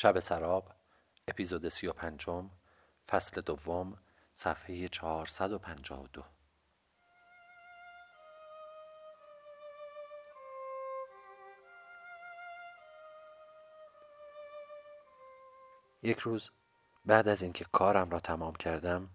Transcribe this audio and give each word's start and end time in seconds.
شب 0.00 0.18
سراب 0.18 0.72
اپیزود 1.28 1.68
سی 1.68 1.86
و 1.86 1.92
پنجم 1.92 2.50
فصل 3.08 3.40
دوم 3.40 3.98
صفحه 4.34 4.88
چهارصد 4.88 5.52
و 5.52 5.58
پنجاه 5.58 6.02
و 6.02 6.06
دو. 6.06 6.22
یک 16.02 16.18
روز 16.18 16.50
بعد 17.06 17.28
از 17.28 17.42
اینکه 17.42 17.64
کارم 17.72 18.10
را 18.10 18.20
تمام 18.20 18.54
کردم 18.54 19.10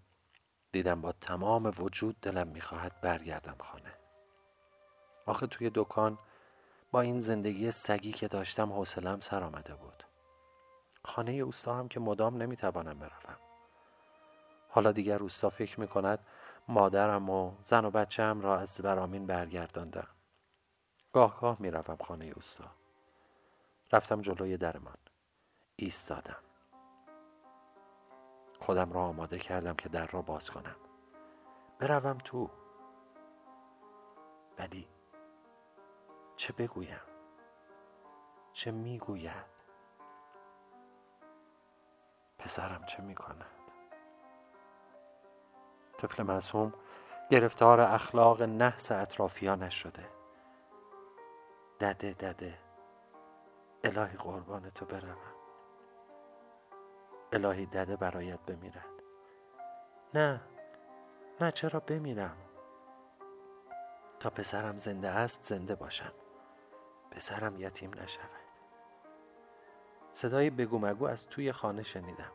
دیدم 0.72 1.00
با 1.00 1.12
تمام 1.12 1.72
وجود 1.78 2.20
دلم 2.20 2.48
می‌خواهد 2.48 3.00
برگردم 3.00 3.56
خانه. 3.60 3.94
آخه 5.26 5.46
توی 5.46 5.70
دکان 5.74 6.18
با 6.90 7.00
این 7.00 7.20
زندگی 7.20 7.70
سگی 7.70 8.12
که 8.12 8.28
داشتم 8.28 8.72
حوصلم 8.72 9.20
سر 9.20 9.44
آمده 9.44 9.74
بود. 9.74 10.04
خانه 11.04 11.32
اوستا 11.32 11.74
هم 11.74 11.88
که 11.88 12.00
مدام 12.00 12.42
نمی‌توانم 12.42 12.98
بروم. 12.98 13.36
حالا 14.68 14.92
دیگر 14.92 15.18
اوستا 15.18 15.50
فکر 15.50 15.80
می‌کند 15.80 16.26
مادرم 16.68 17.30
و 17.30 17.54
زن 17.62 17.84
و 17.84 17.90
بچه 17.90 18.22
هم 18.22 18.40
را 18.40 18.58
از 18.58 18.80
برامین 18.80 19.26
برگرداندم 19.26 20.08
گاه 21.12 21.40
گاه 21.40 21.56
می‌روم 21.60 21.96
خانه 21.96 22.24
اوستا. 22.24 22.64
رفتم 23.92 24.20
جلوی 24.20 24.56
درمان. 24.56 24.96
ایستادم. 25.76 26.42
خودم 28.60 28.92
را 28.92 29.00
آماده 29.00 29.38
کردم 29.38 29.74
که 29.74 29.88
در 29.88 30.06
را 30.06 30.22
باز 30.22 30.50
کنم. 30.50 30.76
بروم 31.78 32.18
تو. 32.18 32.50
ولی 34.58 34.88
چه 36.36 36.52
بگویم؟ 36.52 37.00
چه 38.52 38.70
می‌گوید؟ 38.70 39.53
پسرم 42.44 42.84
چه 42.84 43.02
می‌کند؟ 43.02 43.46
طفل 45.98 46.22
معصوم 46.22 46.72
گرفتار 47.30 47.80
اخلاق 47.80 48.42
نحس 48.42 48.92
اطرافیانش 48.92 49.74
شده. 49.82 50.08
دده 51.80 52.12
دده. 52.12 52.58
الهی 53.84 54.16
قربان 54.16 54.70
تو 54.70 54.84
بروم. 54.84 55.16
الهی 57.32 57.66
دده 57.66 57.96
برایت 57.96 58.40
بمیرد 58.40 58.84
نه 60.14 60.40
نه 61.40 61.52
چرا 61.52 61.80
بمیرم؟ 61.80 62.36
تا 64.20 64.30
پسرم 64.30 64.78
زنده 64.78 65.08
است 65.08 65.44
زنده 65.44 65.74
باشم. 65.74 66.12
پسرم 67.10 67.60
یتیم 67.60 67.90
نشود. 67.94 68.43
صدای 70.14 70.50
بگو 70.50 70.78
مگو 70.78 71.06
از 71.06 71.26
توی 71.26 71.52
خانه 71.52 71.82
شنیدم. 71.82 72.32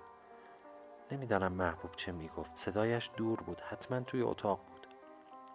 نمی‌دانم 1.12 1.52
محبوب 1.52 1.92
چه 1.96 2.12
می‌گفت. 2.12 2.52
صدایش 2.56 3.12
دور 3.18 3.42
بود. 3.42 3.62
حتما 3.62 4.00
توی 4.00 4.22
اتاق 4.22 4.60
بود. 4.68 4.88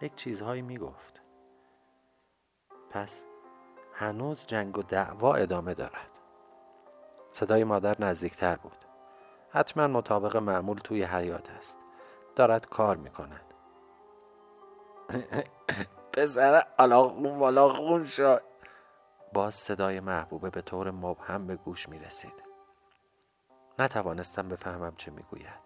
یک 0.01 0.15
چیزهایی 0.15 0.61
می‌گفت. 0.61 1.21
پس 2.89 3.23
هنوز 3.93 4.45
جنگ 4.45 4.77
و 4.77 4.83
دعوا 4.83 5.33
ادامه 5.35 5.73
دارد. 5.73 6.09
صدای 7.31 7.63
مادر 7.63 7.95
نزدیکتر 7.99 8.55
بود. 8.55 8.85
حتما 9.49 9.87
مطابق 9.87 10.37
معمول 10.37 10.77
توی 10.77 11.03
حیات 11.03 11.49
است. 11.51 11.77
دارد 12.35 12.69
کار 12.69 12.95
می‌کند. 12.97 13.53
پسر 16.13 16.63
الاغون 16.79 17.39
والاغون 17.39 18.05
شد. 18.05 18.41
باز 19.33 19.55
صدای 19.55 19.99
محبوبه 19.99 20.49
به 20.49 20.61
طور 20.61 20.91
مبهم 20.91 21.47
به 21.47 21.55
گوش 21.55 21.89
می 21.89 21.99
رسید 21.99 22.43
نتوانستم 23.79 24.49
بفهمم 24.49 24.95
چه 24.95 25.11
می‌گوید. 25.11 25.65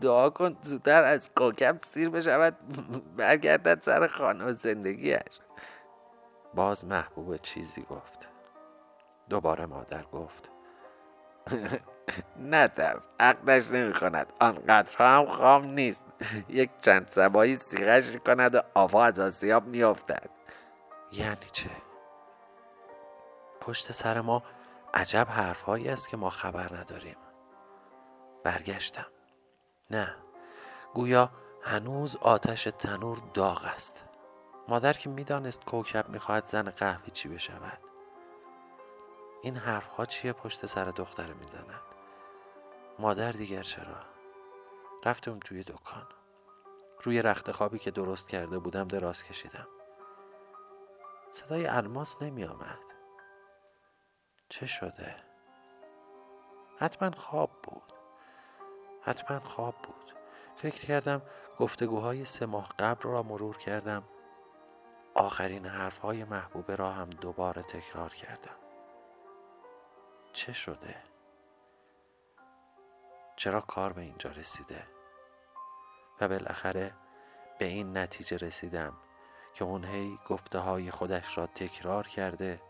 دعا 0.00 0.30
کن 0.30 0.56
زودتر 0.62 1.04
از 1.04 1.30
کوکب 1.34 1.78
سیر 1.84 2.10
بشود 2.10 2.56
برگردد 3.16 3.82
سر 3.82 4.06
خانه 4.06 4.44
و 4.44 4.52
زندگیش 4.52 5.40
باز 6.54 6.84
محبوب 6.84 7.36
چیزی 7.36 7.82
گفت. 7.82 8.28
دوباره 9.28 9.66
مادر 9.66 10.02
گفت. 10.02 10.50
نترس 12.36 13.08
عقدش 13.20 13.70
نمی 13.70 13.92
کند 13.92 14.32
آنقدر 14.40 14.96
هم 14.96 15.26
خام 15.26 15.64
نیست. 15.64 16.04
یک 16.48 16.70
چند 16.80 17.06
سبایی 17.10 17.56
سیغش 17.56 18.08
می 18.08 18.20
کند 18.20 18.54
و 18.54 18.60
آفا 18.74 19.04
از 19.04 19.20
آسیاب 19.20 19.66
می 19.66 19.82
افتد 19.82 20.30
یعنی 21.12 21.46
چه؟ 21.52 21.70
پشت 23.60 23.92
سر 23.92 24.20
ما 24.20 24.42
عجب 24.94 25.26
حرفهایی 25.30 25.88
است 25.88 26.08
که 26.08 26.16
ما 26.16 26.30
خبر 26.30 26.76
نداریم. 26.76 27.16
برگشتم. 28.44 29.06
نه. 29.90 30.14
گویا 30.94 31.30
هنوز 31.62 32.16
آتش 32.16 32.64
تنور 32.64 33.22
داغ 33.34 33.64
است. 33.64 34.04
مادر 34.68 34.92
که 34.92 35.10
می‌دانست 35.10 35.64
کوکب 35.64 36.08
می‌خواهد 36.08 36.46
زن 36.46 36.70
قهوه 36.70 37.10
چی 37.10 37.28
بشود. 37.28 37.78
این 39.42 39.56
حرفها 39.56 40.06
چیه 40.06 40.32
پشت 40.32 40.66
سر 40.66 40.84
دختر 40.84 41.32
می‌زند؟ 41.32 41.80
مادر 42.98 43.32
دیگر 43.32 43.62
چرا؟ 43.62 44.11
رفتم 45.04 45.38
توی 45.38 45.62
دکان. 45.62 46.06
روی 47.02 47.22
رخت 47.22 47.50
خوابی 47.50 47.78
که 47.78 47.90
درست 47.90 48.28
کرده 48.28 48.58
بودم 48.58 48.88
دراز 48.88 49.24
کشیدم. 49.24 49.68
صدای 51.32 51.66
الماس 51.66 52.22
نمی 52.22 52.44
آمد. 52.44 52.78
چه 54.48 54.66
شده؟ 54.66 55.16
حتما 56.78 57.10
خواب 57.10 57.50
بود. 57.62 57.92
حتما 59.02 59.38
خواب 59.38 59.74
بود. 59.82 60.14
فکر 60.56 60.86
کردم 60.86 61.22
گفتگوهای 61.58 62.24
سه 62.24 62.46
ماه 62.46 62.68
قبل 62.78 63.02
را 63.02 63.22
مرور 63.22 63.58
کردم. 63.58 64.04
آخرین 65.14 65.66
حرفهای 65.66 66.24
محبوبه 66.24 66.76
را 66.76 66.92
هم 66.92 67.10
دوباره 67.10 67.62
تکرار 67.62 68.14
کردم. 68.14 68.56
چه 70.32 70.52
شده؟ 70.52 71.11
چرا 73.42 73.60
کار 73.60 73.92
به 73.92 74.00
اینجا 74.02 74.30
رسیده؟ 74.30 74.86
و 76.20 76.28
بالاخره 76.28 76.94
به 77.58 77.64
این 77.64 77.96
نتیجه 77.96 78.36
رسیدم 78.36 78.96
که 79.54 79.64
اون 79.64 79.84
هی 79.84 80.18
گفته 80.26 80.58
های 80.58 80.90
خودش 80.90 81.38
را 81.38 81.46
تکرار 81.46 82.06
کرده 82.06 82.62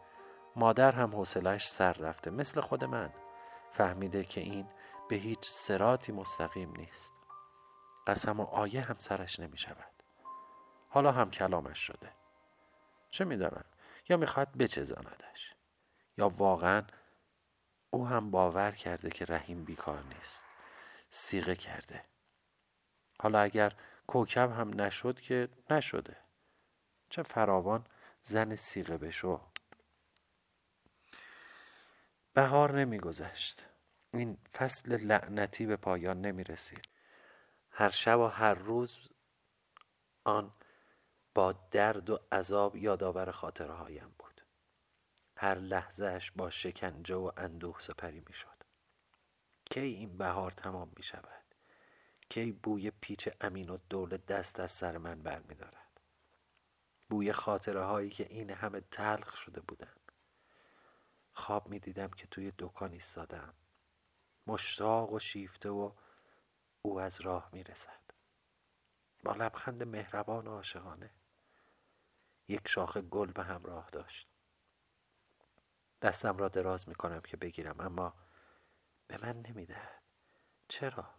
مادر 0.57 0.93
هم 0.93 1.15
حوصلش 1.15 1.69
سر 1.69 1.93
رفته 1.93 2.31
مثل 2.31 2.61
خود 2.61 2.85
من. 2.85 3.13
فهمیده 3.71 4.25
که 4.25 4.41
این 4.41 4.69
به 5.09 5.17
هیچ 5.17 5.49
سراتی 5.51 6.13
مستقیم 6.13 6.77
نیست. 6.77 7.15
قسم 8.07 8.41
و 8.41 8.45
آیه 8.45 8.81
هم 8.81 8.97
سرش 8.99 9.41
نمی 9.41 9.59
شود 9.59 10.03
حالا 10.89 11.13
هم 11.13 11.31
کلامش 11.31 11.79
شده. 11.79 12.13
چه 13.11 13.25
می‌دانم؟ 13.25 13.65
یا 14.09 14.17
می‌خواد 14.17 14.49
بچزاندش 14.59 15.55
یا 16.19 16.29
واقعا 16.29 16.83
او 17.91 18.07
هم 18.07 18.31
باور 18.31 18.71
کرده 18.71 19.11
که 19.11 19.25
رحیم 19.25 19.65
بیکار 19.65 20.03
نیست؟ 20.03 20.52
سیغه 21.15 21.55
کرده. 21.55 22.05
حالا 23.21 23.41
اگر 23.41 23.77
کوکب 24.07 24.51
هم 24.51 24.81
نشد 24.81 25.21
که 25.21 25.49
نشده. 25.71 26.17
چه 27.11 27.23
فراوان 27.23 27.87
زن 28.23 28.57
سیغه 28.57 28.97
بشو. 28.97 29.41
بهار 32.35 32.73
نمیگذشت. 32.81 33.67
این 34.15 34.39
فصل 34.53 34.97
لعنتی 34.97 35.67
به 35.67 35.77
پایان 35.77 36.21
نمی 36.21 36.45
رسید 36.45 36.89
هر 37.71 37.91
شب 37.91 38.19
و 38.19 38.27
هر 38.27 38.55
روز 38.55 39.09
آن 40.25 40.55
با 41.35 41.53
درد 41.53 42.11
و 42.11 42.19
عذاب 42.33 42.77
یادآور 42.77 43.31
خاطره 43.31 43.75
هایم 43.75 44.15
بود. 44.19 44.41
هر 45.37 45.55
لحظهش 45.55 46.31
با 46.31 46.51
شکنجه 46.51 47.15
و 47.15 47.33
اندوه 47.37 47.81
سپری 47.81 48.21
می 48.21 48.33
شد 48.33 48.52
کی 49.73 49.81
این 49.81 50.19
بهار 50.19 50.51
تمام 50.51 50.93
می 50.97 51.03
شود 51.03 51.45
کی 52.29 52.53
بوی 52.53 52.91
پیچ 52.91 53.29
امین 53.41 53.71
و 53.71 53.79
دول 53.91 54.17
دست 54.17 54.61
از 54.61 54.73
سر 54.73 54.99
من 54.99 55.23
بر 55.23 55.39
می 55.39 55.55
دارد 55.55 56.01
بوی 57.11 57.33
خاطره 57.33 57.85
هایی 57.85 58.11
که 58.11 58.27
این 58.31 58.51
همه 58.51 58.81
تلخ 58.81 59.37
شده 59.37 59.61
بودند. 59.61 60.13
خواب 61.33 61.69
می 61.69 61.79
دیدم 61.79 62.09
که 62.09 62.27
توی 62.27 62.53
دکان 62.59 62.93
ایستادم. 62.93 63.55
مشتاق 64.47 65.13
و 65.13 65.19
شیفته 65.19 65.71
و 65.71 65.93
او 66.83 67.01
از 67.01 67.21
راه 67.21 67.49
می 67.53 67.65
رسد 67.65 68.03
با 69.23 69.33
لبخند 69.33 69.83
مهربان 69.83 70.47
و 70.47 70.51
عاشقانه 70.51 71.11
یک 72.49 72.69
شاخه 72.69 73.01
گل 73.01 73.33
به 73.33 73.43
همراه 73.43 73.91
داشت. 73.91 74.29
دستم 76.03 76.37
را 76.37 76.49
دراز 76.49 76.89
می 76.89 76.95
کنم 76.95 77.21
که 77.21 77.37
بگیرم 77.37 77.81
اما 77.81 78.15
به 79.13 79.27
من 79.27 79.43
نمی‌دهد. 79.43 80.03
چرا؟ 80.69 81.15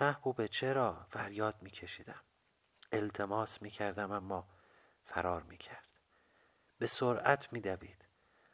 محبوبه 0.00 0.48
چرا 0.48 1.06
فریاد 1.10 1.62
می 1.62 1.70
کشیدم 1.70 2.24
التماس 2.92 3.62
می 3.62 3.70
کردم 3.70 4.12
اما 4.12 4.48
فرار 5.04 5.42
می 5.42 5.58
کرد 5.58 5.88
به 6.78 6.86
سرعت 6.86 7.52
میدوید. 7.52 8.04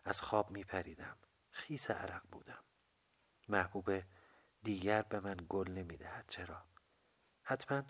از 0.05 0.21
خواب 0.21 0.51
میپریدم. 0.51 1.17
خیس 1.51 1.91
عرق 1.91 2.23
بودم. 2.33 2.65
محبوبه 3.49 4.07
دیگر 4.62 5.03
به 5.03 5.21
من 5.21 5.37
گل 5.49 5.71
نمی‌دهد. 5.71 6.25
چرا؟ 6.29 6.65
حتما 7.43 7.83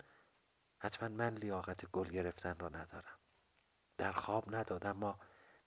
حتما 0.79 1.09
من 1.09 1.33
لیاقت 1.33 1.85
گل 1.85 2.07
گرفتن 2.07 2.59
را 2.59 2.69
ندارم. 2.69 3.19
در 3.97 4.11
خواب 4.11 4.55
ندادم 4.55 4.91
ما 4.91 5.19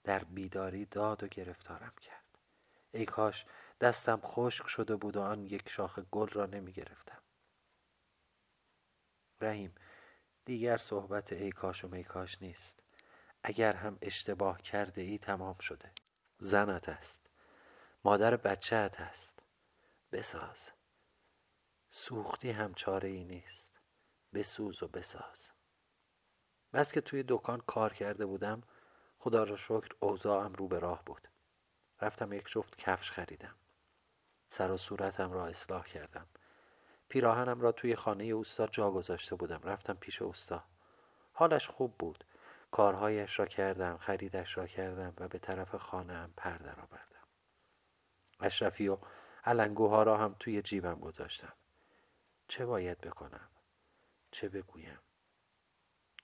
در 0.03 0.23
بیداری 0.23 0.85
داد 0.85 1.23
و 1.23 1.27
گرفتارم 1.27 1.93
کرد. 2.01 2.20
ای 2.91 3.05
کاش 3.05 3.45
دستم 3.81 4.21
خشک 4.23 4.67
شده 4.67 4.95
بود 4.95 5.17
و 5.17 5.21
آن 5.21 5.45
یک 5.45 5.69
شاخ 5.69 5.99
گل 5.99 6.27
را 6.27 6.45
نمی 6.45 6.71
گرفتم 6.71 7.21
رحیم 9.41 9.75
دیگر 10.45 10.77
صحبت 10.77 11.33
ای 11.33 11.51
کاش 11.51 11.85
و 11.85 11.87
میکاش 11.87 12.41
نیست. 12.41 12.83
اگر 13.43 13.73
هم 13.73 13.97
اشتباه 14.01 14.61
کرده 14.61 15.01
ای 15.01 15.17
تمام 15.17 15.57
شده. 15.57 15.91
زنت 16.37 16.89
است. 16.89 17.29
مادر 18.03 18.37
بچهت 18.37 19.01
است. 19.01 19.43
بساز. 20.11 20.71
سوختی 21.89 22.51
هم 22.51 22.73
چاره 22.73 23.09
ای 23.09 23.23
نیست. 23.23 23.79
بسوز 24.33 24.83
و 24.83 24.87
بساز. 24.87 25.49
بس 26.73 26.91
که 26.91 27.01
توی 27.01 27.23
دکان 27.27 27.61
کار 27.67 27.93
کرده 27.93 28.25
بودم 28.25 28.63
خدا 29.19 29.43
را 29.43 29.55
شکر 29.55 29.89
اوضاعم 29.99 30.53
رو 30.53 30.67
به 30.67 30.79
راه 30.79 31.05
بود. 31.05 31.27
رفتم 32.01 32.33
یک 32.33 32.47
جفت 32.47 32.77
کفش 32.77 33.11
خریدم. 33.11 33.55
سر 34.49 34.71
و 34.71 34.77
صورتم 34.77 35.31
را 35.31 35.47
اصلاح 35.47 35.83
کردم. 35.83 36.27
پیراهنم 37.09 37.61
را 37.61 37.71
توی 37.71 37.95
خانه 37.95 38.23
اوستا 38.23 38.67
جا 38.67 38.91
گذاشته 38.91 39.35
بودم. 39.35 39.61
رفتم 39.63 39.93
پیش 39.93 40.21
اوستا 40.21 40.63
حالش 41.33 41.67
خوب 41.67 41.97
بود. 41.97 42.23
کارهایش 42.71 43.39
را 43.39 43.45
کردم 43.45 43.97
خریدش 43.97 44.57
را 44.57 44.67
کردم 44.67 45.13
و 45.17 45.27
به 45.27 45.39
طرف 45.39 45.75
خانه 45.75 46.13
هم 46.13 46.33
پر 46.37 46.69
آوردم 46.69 47.27
اشرفی 48.39 48.87
و 48.87 48.97
علنگوها 49.45 50.03
را 50.03 50.17
هم 50.17 50.35
توی 50.39 50.61
جیبم 50.61 50.99
گذاشتم. 50.99 51.53
چه 52.47 52.65
باید 52.65 53.01
بکنم؟ 53.01 53.49
چه 54.31 54.49
بگویم؟ 54.49 54.99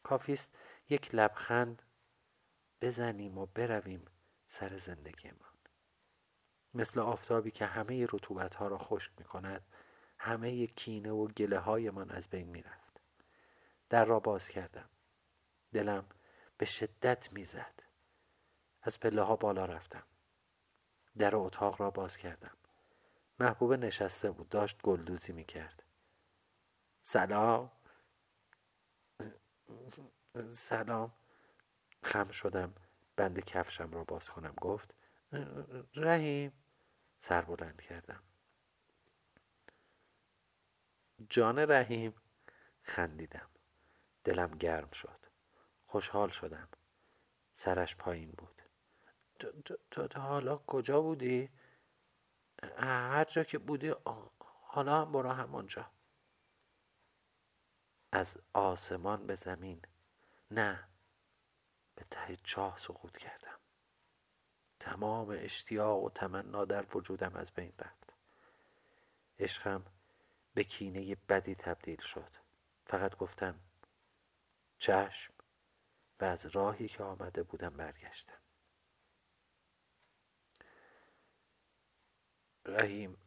کافیست 0.04 0.58
یک 0.90 1.16
لبخند 1.16 1.82
بزنیم 2.82 3.38
و 3.38 3.46
برویم 3.46 4.06
سر 4.48 4.78
زندگیمان 4.78 5.57
مثل 6.74 7.00
آفتابی 7.00 7.52
که 7.52 7.66
همه 7.66 8.06
رطوبت 8.06 8.56
ها 8.56 8.68
را 8.68 8.78
خشک 8.78 9.12
می 9.18 9.24
کند 9.24 9.66
همه 10.20 10.68
کینه 10.68 11.12
و 11.12 11.28
گله 11.28 11.60
های 11.60 11.90
من 11.90 12.12
از 12.12 12.28
بین 12.28 12.48
می 12.48 12.62
رفت 12.62 13.02
در 13.90 14.06
را 14.06 14.20
باز 14.20 14.48
کردم. 14.48 14.90
دلم 15.74 16.06
به 16.58 16.66
شدت 16.66 17.34
می‌زد. 17.34 17.84
از 18.82 19.00
پله 19.00 19.22
ها 19.22 19.36
بالا 19.36 19.66
رفتم. 19.66 20.04
در 21.18 21.36
اتاق 21.36 21.82
را 21.82 21.92
باز 21.92 22.18
کردم. 22.18 22.58
محبوبه 23.40 23.78
نشسته 23.78 24.32
بود 24.32 24.50
داشت 24.50 24.82
گلدوزی 24.82 25.34
می‌کرد. 25.34 25.84
سلام. 27.02 27.72
سلام. 30.52 31.14
خم 32.04 32.32
شدم. 32.32 32.74
بند 33.16 33.40
کفشم 33.40 33.92
را 33.92 34.04
باز 34.04 34.30
کنم. 34.30 34.54
گفت 34.62 34.96
رحیم 35.96 36.52
سر 37.20 37.42
بلند 37.42 37.82
کردم. 37.82 38.24
جان 41.30 41.60
رحیم 41.60 42.14
خندیدم. 42.82 43.50
دلم 44.24 44.52
گرم 44.52 44.92
شد. 44.92 45.26
خوشحال 45.86 46.30
شدم. 46.30 46.70
سرش 47.54 47.96
پایین 47.96 48.32
بود. 48.32 48.62
تو 49.92 50.08
تا 50.08 50.22
حالا 50.22 50.58
کجا 50.58 51.02
بودی؟ 51.02 51.50
هر 52.78 53.24
جا 53.24 53.44
که 53.44 53.58
بودی 53.58 53.94
حالا 54.62 55.02
هم 55.02 55.12
برو 55.12 55.30
همونجا. 55.30 55.92
از 58.12 58.38
آسمان 58.54 59.28
به 59.28 59.36
زمین. 59.36 59.82
نه 60.52 60.88
به 61.96 62.06
ته 62.12 62.36
چاه 62.36 62.78
سقوط 62.78 63.18
کردم. 63.18 63.47
تمام 64.88 65.30
اشتیاق 65.30 66.04
و 66.04 66.10
تمنا 66.10 66.66
در 66.66 66.86
وجودم 66.96 67.36
از 67.36 67.52
بین 67.52 67.74
رفت. 67.80 68.14
عشقم 69.40 69.86
به 70.54 70.64
کینه 70.64 71.16
بدی 71.30 71.56
تبدیل 71.56 72.02
شد. 72.02 72.32
فقط 72.86 73.16
گفتم 73.16 73.60
چشم 74.80 75.34
و 76.20 76.26
از 76.26 76.46
راهی 76.46 76.88
که 76.88 77.04
آمده 77.04 77.44
بودم 77.44 77.70
برگشتم. 77.70 78.38
رحیم 82.66 83.18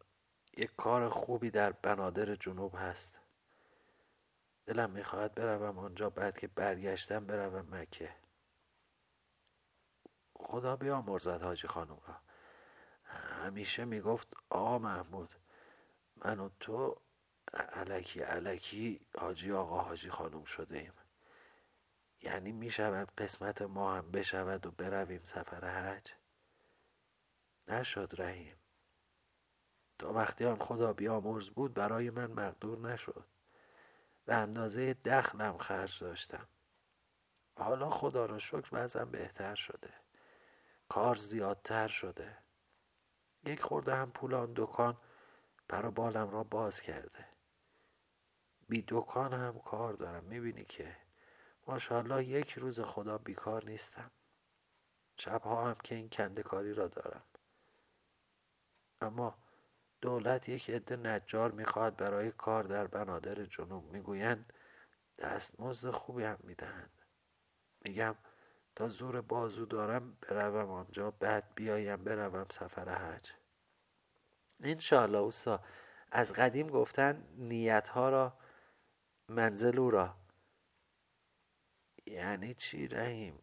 یک 0.56 0.76
کار 0.76 1.08
خوبی 1.08 1.50
در 1.50 1.72
بنادر 1.72 2.34
جنوب 2.34 2.74
هست. 2.78 3.18
دلم 4.66 4.90
می‌خواهد 4.90 5.34
بروم 5.34 5.78
آنجا 5.78 6.10
بعد 6.10 6.38
که 6.38 6.46
برگشتم 6.46 7.26
بروم 7.26 7.76
مکه. 7.76 8.19
خدا 10.42 10.76
بیامرزد 10.76 11.42
حاجی 11.42 11.68
خانم. 11.68 11.98
را 12.06 12.16
همیشه 13.44 13.84
می‌گفت 13.84 14.34
آقا 14.50 14.78
محمود 14.78 15.34
من 16.16 16.40
و 16.40 16.48
تو 16.60 16.96
علکی 17.54 18.20
علکی 18.20 19.00
حاجی 19.18 19.52
آقا 19.52 19.80
حاجی 19.80 20.10
خانم 20.10 20.44
شده 20.44 20.78
ایم 20.78 20.92
یعنی 22.22 22.52
می 22.52 22.70
شود 22.70 23.12
قسمت 23.18 23.62
ما 23.62 23.94
هم 23.96 24.10
بشود 24.10 24.66
و 24.66 24.70
برویم 24.70 25.18
سفر 25.24 25.64
حج؟ 25.64 26.12
نشد 27.68 28.14
رحیم. 28.18 28.56
تا 29.98 30.12
وقتی 30.12 30.44
آن 30.44 30.56
خدا 30.56 30.92
بیامرز 30.92 31.48
بود 31.50 31.74
برای 31.74 32.10
من 32.10 32.26
مقدور 32.26 32.78
نشد. 32.78 33.24
به 34.24 34.34
اندازه 34.34 34.94
دخلم 34.94 35.58
خرج 35.58 36.00
داشتم. 36.00 36.48
حالا 37.56 37.90
خدا 37.90 38.26
را 38.26 38.38
شکر 38.38 38.68
وضعم 38.72 39.10
بهتر 39.10 39.54
شده. 39.54 39.90
کار 40.90 41.16
زیادتر 41.16 41.88
شده. 41.88 42.38
یک 43.44 43.62
خورده 43.62 43.94
هم 43.94 44.10
پول 44.10 44.34
آن 44.34 44.52
دکان 44.56 44.96
برا 45.68 45.90
بالم 45.90 46.30
را 46.30 46.44
باز 46.44 46.80
کرده. 46.80 47.26
بی 48.68 48.84
دکان 48.88 49.32
هم 49.32 49.58
کار 49.58 49.92
دارم 49.92 50.24
می‌بینی 50.24 50.64
که؟ 50.64 50.96
ماشاءالله 51.66 52.24
یک 52.24 52.52
روز 52.52 52.80
خدا 52.80 53.18
بیکار 53.18 53.64
نیستم. 53.64 54.10
شبها 55.16 55.68
هم 55.68 55.74
که 55.74 55.94
این 55.94 56.08
کندکاری 56.08 56.74
را 56.74 56.88
دارم. 56.88 57.24
اما 59.00 59.38
دولت 60.00 60.48
یک 60.48 60.70
عده 60.70 60.96
نجار 60.96 61.50
می‌خواهد 61.50 61.96
برای 61.96 62.32
کار 62.32 62.64
در 62.64 62.86
بنادر 62.86 63.44
جنوب 63.44 63.92
می‌گویند 63.92 64.52
دستمزد 65.18 65.90
خوبی 65.90 66.24
هم 66.24 66.38
می‌دهند. 66.42 67.02
میگم 67.80 68.16
زور 68.88 69.20
بازو 69.20 69.64
دارم 69.64 70.16
بروم 70.22 70.70
آنجا 70.70 71.10
بعد 71.10 71.44
بیایم 71.54 72.04
بروم 72.04 72.44
سفر 72.44 72.88
حج. 72.88 73.30
انشاءالله 74.62 75.18
اوستا 75.18 75.60
از 76.12 76.32
قدیم 76.32 76.66
گفتن 76.66 77.24
نیت 77.36 77.88
ها 77.88 78.08
را 78.08 78.32
منزل 79.28 79.78
او 79.78 79.90
را. 79.90 80.14
یعنی 82.06 82.54
چی 82.54 82.88
رحیم؟ 82.88 83.38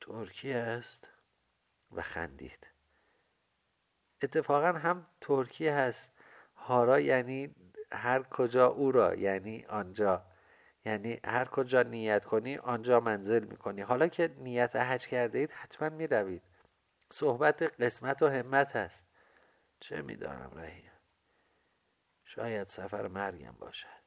ترکی 0.00 0.52
است 0.52 1.08
و 1.92 2.02
خندید. 2.02 2.66
اتفاقا 4.22 4.72
هم 4.72 5.06
ترکی 5.20 5.68
هست. 5.68 6.10
هارا 6.56 7.00
یعنی 7.00 7.54
هر 7.92 8.22
کجا 8.22 8.66
او 8.66 8.92
را 8.92 9.14
یعنی 9.14 9.64
آنجا. 9.64 10.33
یعنی 10.84 11.20
هر 11.24 11.44
کجا 11.44 11.82
نیت 11.82 12.24
کنی 12.24 12.56
آنجا 12.56 13.00
منزل 13.00 13.44
می‌کنی. 13.44 13.80
حالا 13.80 14.08
که 14.08 14.34
نیت 14.38 14.76
حج 14.76 15.06
کرده 15.06 15.38
اید 15.38 15.50
حتما 15.50 15.88
می‌روید. 15.88 16.42
صحبت 17.10 17.62
قسمت 17.62 18.22
و 18.22 18.28
همت 18.28 18.76
هست. 18.76 19.06
چه 19.80 20.02
می‌دانم 20.02 20.50
رحیم؟ 20.54 20.90
شاید 22.24 22.68
سفر 22.68 23.08
مرگم 23.08 23.52
باشد. 23.58 24.04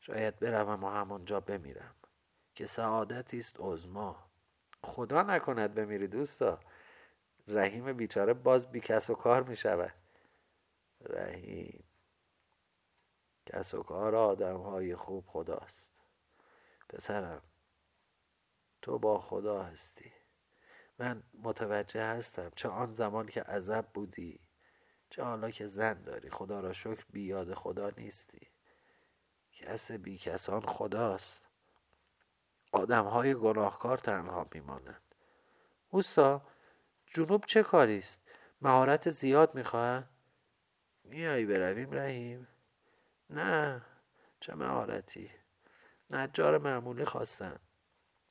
شاید 0.00 0.38
بروم 0.38 0.84
و 0.84 0.90
همونجا 0.90 1.40
بمیرم. 1.40 1.94
که 2.54 2.66
سعادتی 2.66 3.38
است 3.38 3.56
عزما 3.60 4.30
خدا 4.82 5.22
نکند 5.22 5.74
بمیری 5.74 6.08
دوستا. 6.08 6.60
رحیم 7.48 7.92
بیچاره 7.92 8.34
باز 8.34 8.72
بی 8.72 8.80
کس 8.80 9.10
و 9.10 9.14
کار 9.14 9.42
می 9.42 9.56
شود 9.56 9.92
رحیم. 11.00 11.84
کس 13.46 13.74
و 13.74 13.82
کار 13.82 14.14
آدم 14.14 14.56
های 14.56 14.96
خوب 14.96 15.24
خداست. 15.26 15.92
پسرم 16.88 17.42
تو 18.82 18.98
با 18.98 19.20
خدا 19.20 19.62
هستی. 19.62 20.12
من 20.98 21.22
متوجه 21.42 22.04
هستم 22.04 22.52
چه 22.56 22.68
آن 22.68 22.94
زمان 22.94 23.26
که 23.26 23.42
عذب 23.42 23.86
بودی 23.94 24.40
چه 25.10 25.22
حالا 25.22 25.50
که 25.50 25.66
زن 25.66 26.02
داری. 26.02 26.30
خدا 26.30 26.60
را 26.60 26.72
شکر 26.72 27.04
بی 27.10 27.22
یاد 27.22 27.54
خدا 27.54 27.90
نیستی. 27.90 28.48
کس 29.52 29.92
بی 29.92 30.18
کسان 30.18 30.60
خداست. 30.60 31.46
آدم 32.72 33.04
های 33.04 33.34
گناهکار 33.34 33.98
تنها 33.98 34.46
میمانند. 34.54 35.02
اوستا 35.90 36.42
جنوب 37.06 37.44
چه 37.46 37.62
کاری 37.62 37.98
است 37.98 38.20
مهارت 38.62 39.10
زیاد 39.10 39.54
می‌خواهد 39.54 40.08
میایی 41.04 41.46
برویم 41.46 41.92
رحیم. 41.92 42.48
نه 43.30 43.82
چه 44.40 44.54
مهارتی. 44.54 45.30
نجار 46.10 46.58
معمولی 46.58 47.04
خواستن. 47.04 47.58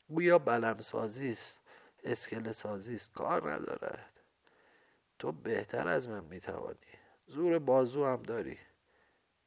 گویا 0.10 0.40
بلم 0.40 0.80
سازی 0.80 1.32
است 1.32 1.62
اسکله 2.04 2.52
سازی 2.52 2.96
است 2.96 3.14
کار 3.14 3.52
ندارد. 3.52 4.20
تو 5.20 5.32
بهتر 5.32 5.88
از 5.88 6.10
من 6.10 6.24
می‌توانی. 6.24 6.78
زور 7.28 7.60
بازو 7.60 8.06
هم 8.06 8.24
داری. 8.24 8.58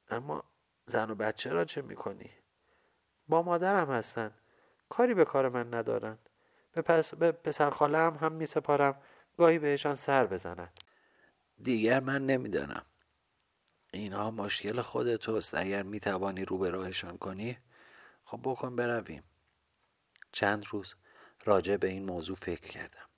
اما 0.09 0.45
زن 0.87 1.11
و 1.11 1.15
بچه 1.15 1.51
را 1.51 1.65
چه 1.65 1.83
می‌کنی؟ 1.83 2.31
با 3.29 3.43
مادرم 3.43 3.91
هستن. 3.91 4.31
کاری 4.89 5.15
به 5.15 5.25
کار 5.25 5.49
من 5.49 5.75
ندارن. 5.75 6.19
به, 6.73 6.83
پس 6.83 7.15
به 7.15 7.33
پسر 7.33 7.71
خاله 7.71 7.99
هم 7.99 8.15
هم 8.15 8.33
می 8.33 8.47
سپارم 8.47 9.03
گاهی 9.39 9.59
بهشان 9.59 9.95
سر 9.95 10.27
بزنند 10.27 10.81
دیگر 11.63 12.01
من 12.01 12.27
نمی‌دانم. 12.27 12.87
اینها 13.95 14.31
مشکل 14.31 14.81
خود 14.81 15.17
توست 15.17 15.55
اگر 15.55 15.83
می 15.83 16.01
توانی 16.01 16.45
رو 16.45 16.59
به 16.59 16.71
راهشان 16.71 17.19
کنی 17.19 17.59
خب 18.25 18.41
بکن 18.43 18.77
برویم. 18.77 19.23
چند 20.33 20.67
روز 20.71 20.95
راجع 21.45 21.77
به 21.77 21.89
این 21.89 22.05
موضوع 22.05 22.37
فکر 22.37 22.69
کردم. 22.69 23.09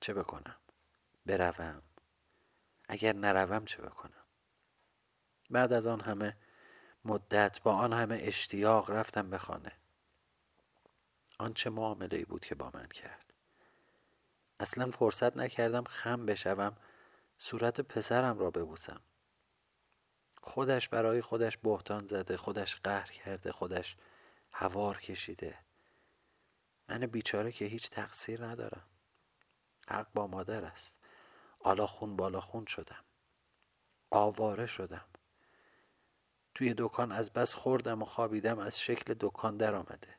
چه 0.00 0.14
بکنم؟ 0.14 0.56
بروم. 1.26 1.82
اگر 2.88 3.12
نروم 3.12 3.64
چه 3.64 3.82
بکنم؟ 3.82 4.24
بعد 5.50 5.72
از 5.72 5.86
آن 5.86 6.00
همه 6.00 6.36
مدت 7.04 7.62
با 7.62 7.72
آن 7.72 7.92
همه 7.92 8.18
اشتیاق 8.20 8.90
رفتم 8.90 9.30
به 9.30 9.38
خانه. 9.38 9.72
آن 11.38 11.54
چه 11.54 11.70
معامله 11.70 12.24
بود 12.24 12.44
که 12.44 12.54
با 12.54 12.70
من 12.74 12.86
کرد؟ 12.86 13.32
اصلا 14.60 14.90
فرصت 14.90 15.36
نکردم 15.36 15.84
خم 15.84 16.26
بشوم 16.26 16.76
صورت 17.38 17.80
پسرم 17.80 18.38
را 18.38 18.50
ببوسم. 18.50 19.00
خودش 20.42 20.88
برای 20.88 21.20
خودش 21.20 21.56
بهتان 21.56 22.06
زده 22.06 22.36
خودش 22.36 22.76
قهر 22.76 23.10
کرده 23.10 23.52
خودش 23.52 23.96
هوار 24.52 24.98
کشیده. 25.00 25.58
من 26.88 26.98
بیچاره 26.98 27.52
که 27.52 27.64
هیچ 27.64 27.90
تقصیر 27.90 28.46
ندارم. 28.46 28.86
حق 29.88 30.06
با 30.14 30.26
مادر 30.26 30.64
است. 30.64 30.94
آلا 31.60 31.86
خون 31.86 32.16
بالا 32.16 32.40
خون 32.40 32.66
شدم. 32.66 33.04
آواره 34.10 34.66
شدم. 34.66 35.04
توی 36.54 36.74
دکان 36.78 37.12
از 37.12 37.32
بس 37.32 37.54
خوردم 37.54 38.02
و 38.02 38.04
خوابیدم 38.04 38.58
از 38.58 38.80
شکل 38.80 39.14
دکان 39.20 39.56
در 39.56 39.74
آمده. 39.74 40.16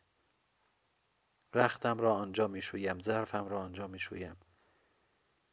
رختم 1.54 2.00
را 2.00 2.14
آنجا 2.14 2.48
می‌شویم 2.48 3.00
ظرفم 3.00 3.48
را 3.48 3.60
آنجا 3.60 3.88
می‌شویم 3.88 4.38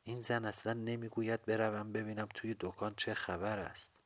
این 0.02 0.20
زن 0.20 0.44
اصلا 0.44 0.72
نمی‌گوید 0.72 1.42
بروم 1.42 1.92
ببینم 1.92 2.28
توی 2.34 2.56
دکان 2.60 2.94
چه 2.94 3.14
خبر 3.14 3.58
است. 3.58 3.99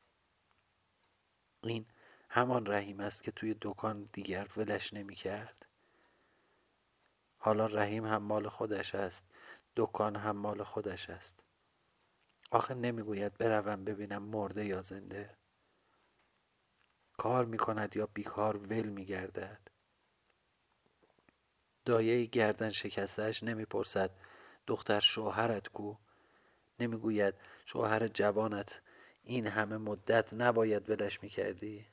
این 1.68 1.86
همان 2.28 2.66
رحیم 2.66 3.00
است 3.00 3.22
که 3.22 3.30
توی 3.30 3.56
دکان 3.62 4.08
دیگر 4.12 4.48
ولش 4.56 4.94
نمی 4.94 5.14
کرد. 5.14 5.66
حالا 7.38 7.66
رحیم 7.66 8.06
هم 8.06 8.22
مال 8.22 8.48
خودش 8.48 8.94
است. 8.94 9.24
دکان 9.76 10.16
هم 10.16 10.36
مال 10.36 10.62
خودش 10.62 11.10
است. 11.10 11.42
آخه 12.50 12.74
نمی‌گوید 12.74 13.38
بروم 13.38 13.84
ببینم 13.84 14.22
مرده 14.22 14.64
یا 14.64 14.82
زنده. 14.82 15.36
کار 17.16 17.44
می 17.44 17.58
کند 17.58 17.96
یا 17.96 18.06
بیکار 18.06 18.56
ول 18.56 18.88
می 18.88 19.04
گردد. 19.04 19.60
دایه 21.84 22.24
گردن 22.24 22.70
شکستش 22.70 23.42
نمی‌پرسد 23.42 24.10
دختر 24.66 25.00
شوهرت 25.00 25.68
کو؟ 25.68 25.94
نمی‌گوید 26.80 27.34
شوهر 27.64 28.08
جوانت 28.08 28.82
این 29.24 29.46
همه 29.46 29.76
مدت 29.76 30.32
نباید 30.32 30.90
ولش 30.90 31.22
می‌کردی؟ 31.22 31.86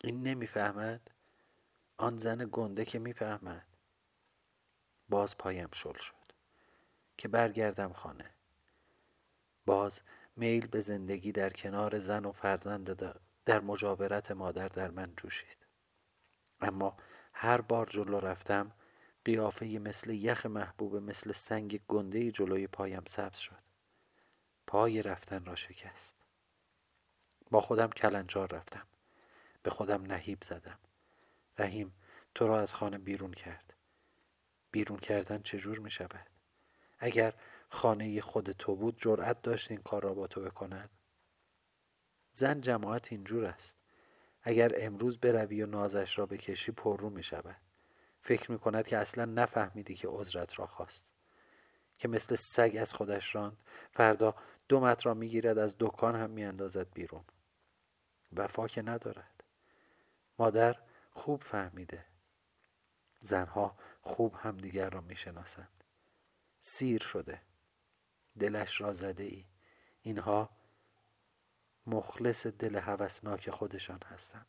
این 0.00 0.22
نمی‌فهمد؟ 0.22 1.10
آن 1.96 2.18
زن 2.18 2.48
گنده 2.52 2.84
که 2.84 2.98
می‌فهمد. 2.98 3.66
باز 5.08 5.38
پایم 5.38 5.68
شل 5.72 5.98
شد. 5.98 6.14
که 7.16 7.28
برگردم 7.28 7.92
خانه. 7.92 8.30
باز 9.66 10.00
میل 10.36 10.66
به 10.66 10.80
زندگی 10.80 11.32
در 11.32 11.50
کنار 11.50 11.98
زن 11.98 12.24
و 12.24 12.32
فرزند 12.32 13.20
در 13.44 13.60
مجاورت 13.60 14.30
مادر 14.30 14.68
در 14.68 14.90
من 14.90 15.12
جوشید. 15.16 15.56
اما 16.60 16.96
هر 17.32 17.60
بار 17.60 17.86
جلو 17.86 18.20
رفتم 18.20 18.72
قیافه 19.24 19.66
مثل 19.66 20.10
یخ 20.10 20.46
محبوب 20.46 20.96
مثل 20.96 21.32
سنگ 21.32 21.80
گنده 21.88 22.30
جلوی 22.30 22.66
پایم 22.66 23.02
سبز 23.06 23.36
شد. 23.38 23.71
پای 24.66 25.02
رفتن 25.02 25.44
را 25.44 25.54
شکست. 25.54 26.16
با 27.50 27.60
خودم 27.60 27.90
کلنجار 27.90 28.54
رفتم. 28.54 28.86
به 29.62 29.70
خودم 29.70 30.02
نهیب 30.02 30.44
زدم. 30.44 30.78
رحیم 31.58 31.92
تو 32.34 32.46
را 32.46 32.60
از 32.60 32.74
خانه 32.74 32.98
بیرون 32.98 33.32
کرد. 33.32 33.74
بیرون 34.70 34.98
کردن 34.98 35.42
چجور 35.42 35.78
می 35.78 35.90
شود؟ 35.90 36.26
اگر 36.98 37.34
خانه 37.70 38.20
خود 38.20 38.52
تو 38.52 38.76
بود 38.76 39.00
جرأت 39.00 39.42
داشت 39.42 39.70
این 39.70 39.80
کار 39.80 40.02
را 40.02 40.14
با 40.14 40.26
تو 40.26 40.40
بکند 40.40 40.90
زن 42.32 42.60
جماعت 42.60 43.12
اینجور 43.12 43.44
است. 43.44 43.78
اگر 44.42 44.72
امروز 44.76 45.18
بروی 45.18 45.62
و 45.62 45.66
نازش 45.66 46.18
را 46.18 46.26
بکشی 46.26 46.72
پررو 46.72 47.10
می 47.10 47.22
شود. 47.22 47.56
فکر 48.20 48.52
می 48.52 48.58
کند 48.58 48.86
که 48.86 48.98
اصلا 48.98 49.24
نفهمیدی 49.24 49.94
که 49.94 50.08
عذرت 50.10 50.58
را 50.58 50.66
خواست. 50.66 51.11
که 52.02 52.08
مثل 52.08 52.36
سگ 52.36 52.76
از 52.80 52.94
خودش 52.94 53.34
راند. 53.34 53.56
فردا 53.92 54.34
دومت 54.68 55.06
را 55.06 55.14
می‌گیرد 55.14 55.58
از 55.58 55.74
دکان 55.78 56.16
هم 56.16 56.30
میاندازد 56.30 56.92
بیرون. 56.92 57.24
وفا 58.32 58.66
که 58.68 58.82
ندارد. 58.82 59.44
مادر 60.38 60.76
خوب 61.10 61.42
فهمیده. 61.42 62.04
زنها 63.20 63.76
خوب 64.00 64.34
همدیگر 64.34 64.90
را 64.90 65.00
می‌شناسند. 65.00 65.84
سیر 66.60 67.02
شده. 67.02 67.40
دلش 68.38 68.80
را 68.80 68.92
زده 68.92 69.22
ای 69.22 69.44
اینها 70.02 70.50
مخلص 71.86 72.46
دل 72.46 72.76
هوسناک 72.76 73.50
خودشان 73.50 74.00
هستند. 74.06 74.46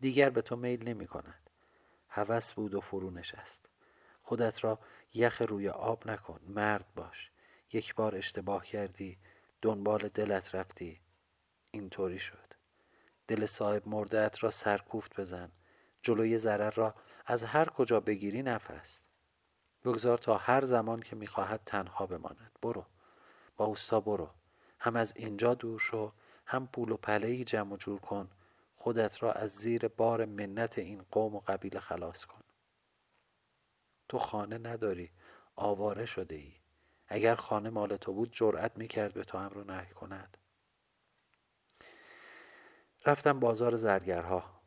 دیگر 0.00 0.30
به 0.30 0.42
تو 0.42 0.56
میل 0.56 0.88
نمی 0.88 1.06
کند 1.06 1.50
هوس 2.08 2.54
بود 2.54 2.74
و 2.74 2.80
فرو 2.80 3.10
نشست 3.10 3.68
خودت 4.22 4.64
را 4.64 4.78
یخ 5.14 5.42
روی 5.42 5.68
آب 5.68 6.10
نکن 6.10 6.40
مرد 6.48 6.86
باش. 6.94 7.30
یک 7.72 7.94
بار 7.94 8.16
اشتباه 8.16 8.66
کردی 8.66 9.18
دنبال 9.62 10.08
دلت 10.08 10.54
رفتی. 10.54 11.00
اینطوری 11.70 12.18
شد. 12.18 12.54
دل 13.28 13.46
صاحب 13.46 13.88
مردهت 13.88 14.44
را 14.44 14.50
سرکوفت 14.50 15.20
بزن. 15.20 15.52
جلوی 16.02 16.38
ضرر 16.38 16.70
را 16.70 16.94
از 17.26 17.44
هر 17.44 17.68
کجا 17.68 18.00
بگیری 18.00 18.42
نفست 18.42 19.04
بگذار 19.84 20.18
تا 20.18 20.36
هر 20.36 20.64
زمان 20.64 21.00
که 21.00 21.16
می‌خواهد 21.16 21.60
تنها 21.66 22.06
بماند. 22.06 22.58
برو. 22.62 22.84
با 23.56 23.64
اوستا 23.64 24.00
برو. 24.00 24.30
هم 24.80 24.96
از 24.96 25.16
اینجا 25.16 25.54
دور 25.54 25.78
شو 25.80 26.12
هم 26.46 26.66
پول 26.66 26.90
و 26.92 26.96
پله 26.96 27.44
جمع 27.44 27.76
جور 27.76 28.00
کن. 28.00 28.30
خودت 28.74 29.22
را 29.22 29.32
از 29.32 29.50
زیر 29.50 29.88
بار 29.88 30.24
منت 30.24 30.78
این 30.78 31.06
قوم 31.10 31.34
و 31.34 31.40
قبیله 31.40 31.80
خلاص 31.80 32.24
کن. 32.24 32.43
تو 34.08 34.18
خانه 34.18 34.58
نداری 34.58 35.10
آواره 35.56 36.06
شده 36.06 36.34
ای. 36.36 36.52
اگر 37.08 37.34
خانه 37.34 37.70
مال 37.70 37.96
تو 37.96 38.12
بود 38.12 38.32
جرأت 38.32 38.76
می‌کرد 38.76 39.14
به 39.14 39.24
تو 39.24 39.38
امر 39.38 39.58
و 39.58 39.64
نهی 39.64 39.94
کند. 39.94 40.36
رفتم 43.06 43.40
بازار 43.40 43.76
زرگرها. 43.76 44.60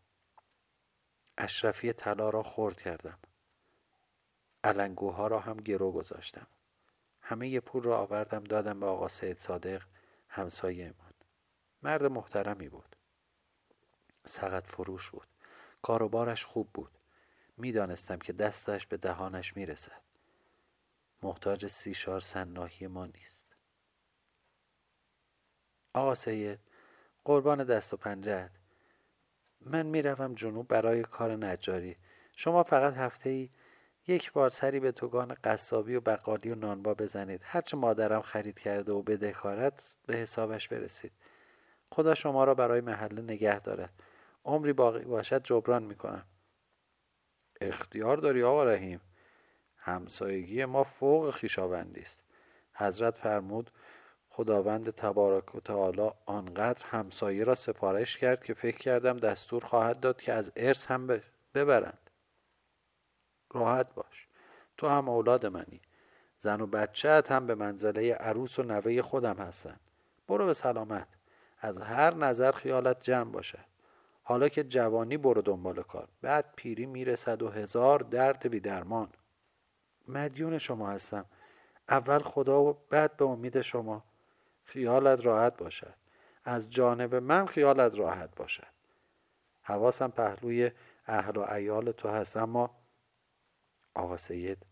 اشرفی 1.38 1.94
طلا 1.94 2.30
را 2.30 2.44
خورد 2.44 2.82
کردم. 2.82 3.20
علنگوها 4.64 5.28
را 5.28 5.40
هم 5.40 5.58
گرو 5.58 5.92
گذاشتم. 5.92 6.48
همه 7.22 7.60
پول 7.60 7.84
را 7.84 7.98
آوردم 7.98 8.44
دادم 8.44 8.80
به 8.80 8.86
آقا 8.86 9.08
سید 9.08 9.40
صادق 9.40 9.84
همسایه 10.30 10.88
من 10.88 11.14
مرد 11.82 12.06
محترمی 12.06 12.70
بود. 12.70 12.96
سقط 14.26 14.68
فروش 14.68 15.10
بود. 15.10 15.28
کاروبارش 15.82 16.46
خوب 16.46 16.70
بود. 16.74 16.97
می‌دانستم 17.58 18.20
که 18.20 18.34
دستش 18.34 18.88
به 18.88 18.98
دهانش 18.98 19.58
می‌رسد. 19.58 20.02
محتاج 21.24 21.68
سیشار 21.68 22.20
سناهی 22.20 22.88
ما 22.88 23.06
نیست. 23.06 23.56
آقا 25.94 26.16
سید 26.16 26.60
قربان 27.26 27.64
دست 27.64 27.94
و 27.94 27.98
پنجت 27.98 28.52
من 29.62 29.86
می‌روم 29.86 30.36
جنوب 30.36 30.68
برای 30.68 31.02
کار 31.02 31.32
نجاری. 31.32 31.96
شما 32.36 32.64
فقط 32.64 32.94
هفته 32.94 33.30
ای 33.30 33.50
یک 34.08 34.32
بار 34.32 34.50
سری 34.50 34.80
به 34.80 34.92
توگان 34.92 35.38
قصابی 35.44 35.96
و 35.96 36.02
بقالی 36.02 36.50
و 36.50 36.56
نانبا 36.56 36.94
بزنید. 36.94 37.42
هرچه 37.44 37.78
مادرم 37.78 38.22
خرید 38.22 38.60
کرده 38.60 38.92
و 38.92 39.02
بدهکارت 39.02 39.98
به 40.06 40.16
حسابش 40.16 40.68
برسید. 40.68 41.12
خدا 41.92 42.16
شما 42.16 42.44
را 42.44 42.56
برای 42.56 42.82
محله 42.82 43.22
نگه 43.22 43.60
دارد. 43.60 43.94
عمری 44.46 44.74
باقی 44.74 45.06
باشد 45.06 45.44
جبران 45.44 45.84
می‌کنم. 45.84 46.26
اختیار 47.62 48.18
داری 48.18 48.44
آقا 48.44 48.64
رحیم؟ 48.64 49.02
همسایگی 49.78 50.66
ما 50.66 50.84
فوق 50.84 51.32
خیشاوندی 51.32 52.02
است. 52.02 52.22
حضرت 52.74 53.18
فرمود 53.18 53.72
خداوند 54.30 54.90
تبارک 54.90 55.56
و 55.56 55.60
تعالی 55.60 56.12
آنقدر 56.26 56.86
همسایه 56.86 57.44
را 57.44 57.56
سفارش 57.56 58.18
کرد 58.18 58.44
که 58.44 58.54
فکر 58.54 58.78
کردم 58.78 59.18
دستور 59.18 59.66
خواهد 59.66 60.00
داد 60.00 60.22
که 60.22 60.34
از 60.34 60.52
ارث 60.56 60.86
هم 60.86 61.22
ببرند. 61.56 62.10
راحت 63.54 63.94
باش. 63.94 64.28
تو 64.78 64.88
هم 64.88 65.10
اولاد 65.10 65.46
منی. 65.46 65.82
زن 66.38 66.62
و 66.62 66.68
بچهت 66.68 67.32
هم 67.32 67.48
به 67.48 67.56
منزله 67.56 68.14
عروس 68.14 68.60
و 68.60 68.64
نوه 68.64 69.02
خودم 69.02 69.36
هستند 69.36 69.80
برو 70.28 70.46
به 70.46 70.54
سلامت. 70.54 71.08
از 71.60 71.78
هر 71.78 72.14
نظر 72.14 72.52
خیالت 72.52 73.04
جمع 73.04 73.32
باشد 73.32 73.66
حالا 74.28 74.50
که 74.50 74.64
جوانی 74.64 75.18
برو 75.18 75.42
دنبال 75.42 75.84
کار. 75.84 76.08
بعد 76.22 76.54
پیری 76.56 76.86
می‌رسد 76.86 77.42
و 77.42 77.50
هزار 77.50 78.00
درد 78.00 78.48
بی 78.48 78.60
درمان 78.60 79.10
مدیون 80.08 80.58
شما 80.58 80.90
هستم. 80.90 81.26
اول 81.90 82.20
خدا 82.20 82.64
و 82.64 82.78
بعد 82.90 83.18
به 83.18 83.26
امید 83.26 83.62
شما. 83.62 84.04
خیالت 84.64 85.26
راحت 85.26 85.58
باشد. 85.58 85.94
از 86.44 86.70
جانب 86.70 87.16
من 87.16 87.46
خیالت 87.46 87.96
راحت 87.96 88.36
باشد. 88.36 88.68
حواسم 89.62 90.08
پهلوی 90.08 90.72
اهل 91.06 91.38
و 91.38 91.54
ایال 91.54 91.92
تو 91.92 92.10
هست. 92.10 92.38
اما 92.38 92.76
آقا 93.94 94.18
سید 94.18 94.66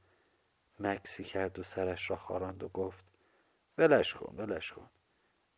مکسی 0.80 1.24
کرد 1.24 1.60
و 1.60 1.64
سرش 1.64 2.10
را 2.10 2.16
خاراند 2.16 2.64
و 2.64 2.68
گفت 2.70 3.06
ولش 3.78 4.14
کن 4.14 4.36
ولش 4.38 4.72
کن. 4.72 4.90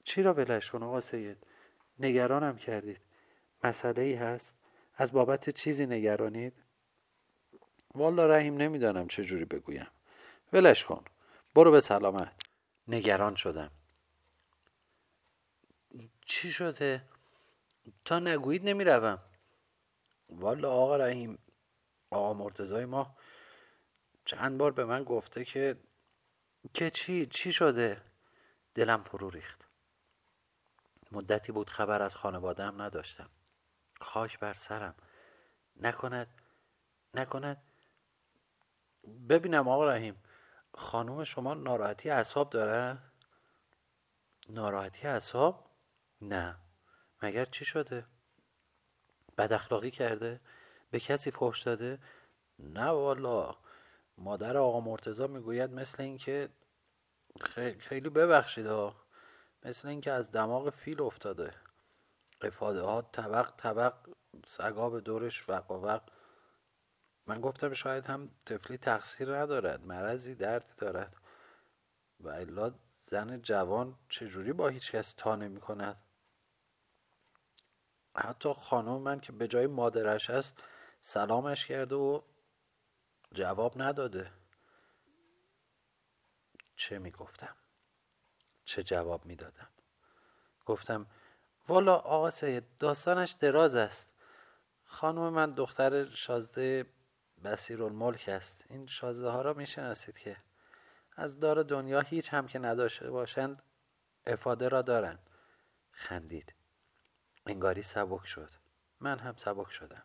چی 0.04 0.24
را 0.24 0.34
ولش 0.34 0.72
کن 0.72 0.84
آقا 0.84 1.01
سید؟ 1.01 1.38
نگرانم 2.00 2.58
کردید. 2.58 3.07
مسئله 3.64 4.02
ای 4.02 4.14
هست؟ 4.14 4.56
از 4.96 5.12
بابت 5.12 5.50
چیزی 5.50 5.86
نگرانید؟ 5.86 6.54
والا 7.96 8.26
رحیم 8.28 8.58
نمی‌دانم 8.58 9.08
چه 9.08 9.24
جوری 9.24 9.46
بگویم. 9.46 9.88
ولش 10.54 10.86
کن. 10.86 11.04
برو 11.56 11.72
به 11.72 11.80
سلامت. 11.80 12.34
نگران 12.88 13.36
شدم. 13.36 13.72
چی 16.26 16.52
شده؟ 16.52 17.04
تا 18.06 18.20
نگویید 18.20 18.70
نمی‌روم. 18.70 19.20
والا 20.30 20.72
آقا 20.72 20.96
رحیم 20.96 21.38
آقا 22.10 22.34
مرتضای 22.34 22.86
ما 22.86 23.18
چند 24.26 24.58
بار 24.58 24.72
به 24.72 24.86
من 24.86 25.04
گفته 25.04 25.46
که 25.46 25.78
که 26.74 26.90
چی؟ 26.90 27.26
چی 27.26 27.54
شده؟ 27.54 28.02
دلم 28.76 29.04
فرو 29.04 29.30
ریخت. 29.30 29.68
مدتی 31.12 31.52
بود 31.52 31.70
خبر 31.70 32.02
از 32.02 32.16
خانوادم 32.16 32.82
نداشتم. 32.82 33.30
خاک 34.01 34.39
بر 34.39 34.54
سرم. 34.54 34.96
نکند 35.75 36.27
نکند. 37.13 37.63
ببینم 39.30 39.68
آقا 39.68 39.89
رحیم 39.89 40.24
خانوم 40.74 41.24
شما 41.24 41.54
ناراحتی 41.54 42.10
اعصاب 42.10 42.50
داره؟ 42.50 42.98
ناراحتی 44.50 45.08
اعصاب؟ 45.08 45.72
نه. 46.22 46.58
مگر 47.22 47.46
چی 47.46 47.66
شده؟ 47.66 48.06
بد 49.38 49.54
اخلاقی 49.54 49.92
کرده؟ 49.92 50.42
به 50.92 51.00
کسی 51.00 51.32
فحش 51.32 51.62
داده؟ 51.62 52.00
نه 52.60 52.88
والا. 52.89 53.56
مادر 54.18 54.58
آقا 54.58 54.80
مرتزا 54.80 55.27
می‌گوید 55.27 55.72
مثل 55.72 56.04
اینکه 56.04 56.50
خیلی 57.80 58.10
ببخشید 58.10 58.66
ها 58.66 58.96
مثل 59.66 59.88
اینکه 59.88 60.12
از 60.12 60.32
دماغ 60.32 60.70
فیل 60.70 61.01
افتاده. 61.01 61.54
افاده 62.41 62.82
ها 62.82 63.01
طبق 63.01 63.51
طبق 63.58 63.94
سگا 64.46 64.89
به 64.89 65.01
دورش 65.01 65.50
وق 65.50 66.01
من 67.27 67.41
گفتم 67.41 67.74
شاید 67.74 68.06
هم 68.06 68.32
طفلی 68.46 68.77
تقصیر 68.77 69.36
ندارد 69.36 69.86
مرضی 69.86 70.36
دردی 70.36 70.74
دارد. 70.77 71.15
و 72.19 72.30
الا 72.30 72.73
زن 73.10 73.41
جوان 73.41 73.95
چجوری 74.10 74.54
با 74.54 74.67
هیچ 74.67 74.91
کس 74.91 75.13
تا 75.17 75.36
نمی 75.36 75.62
کند 75.62 76.04
حتی 78.15 78.54
خانم 78.54 79.02
من 79.02 79.19
که 79.19 79.32
به 79.32 79.47
جای 79.47 79.67
مادرش 79.67 80.30
است 80.30 80.63
سلامش 81.00 81.65
کرده 81.65 81.95
و 81.95 82.21
جواب 83.34 83.82
نداده. 83.82 84.32
چه 86.76 87.00
می 87.00 87.12
گفتم 87.12 87.56
چه 88.65 88.84
جواب 88.84 89.26
می 89.26 89.36
دادم 89.36 89.69
گفتم 90.65 91.06
والا 91.67 91.95
آقا 91.95 92.30
سید 92.30 92.63
داستانش 92.80 93.32
دراز 93.32 93.75
است. 93.75 94.08
خانم 94.84 95.30
من 95.30 95.51
دختر 95.51 96.06
شازده 96.06 96.86
بسیر 97.43 97.84
الملک 97.84 98.30
است. 98.30 98.65
این 98.69 98.88
شازده 98.88 99.30
ها 99.30 99.41
را 99.41 99.53
می‌شناسید 99.53 100.17
که 100.17 100.38
از 101.15 101.39
دار 101.39 101.63
دنیا 101.63 102.01
هیچ 102.01 102.34
هم 102.34 102.47
که 102.47 102.60
نداشته 102.60 103.12
باشند 103.12 103.63
افاده 104.27 104.67
را 104.69 104.82
دارند. 104.82 105.30
خندید. 105.91 106.53
انگاری 107.45 107.84
سبک 107.84 108.25
شد. 108.25 108.49
من 108.99 109.19
هم 109.19 109.36
سبک 109.36 109.71
شدم. 109.71 110.03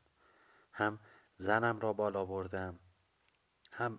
هم 0.72 0.98
زنم 1.36 1.80
را 1.80 1.92
بالا 1.92 2.24
بردم. 2.24 2.78
هم 3.72 3.98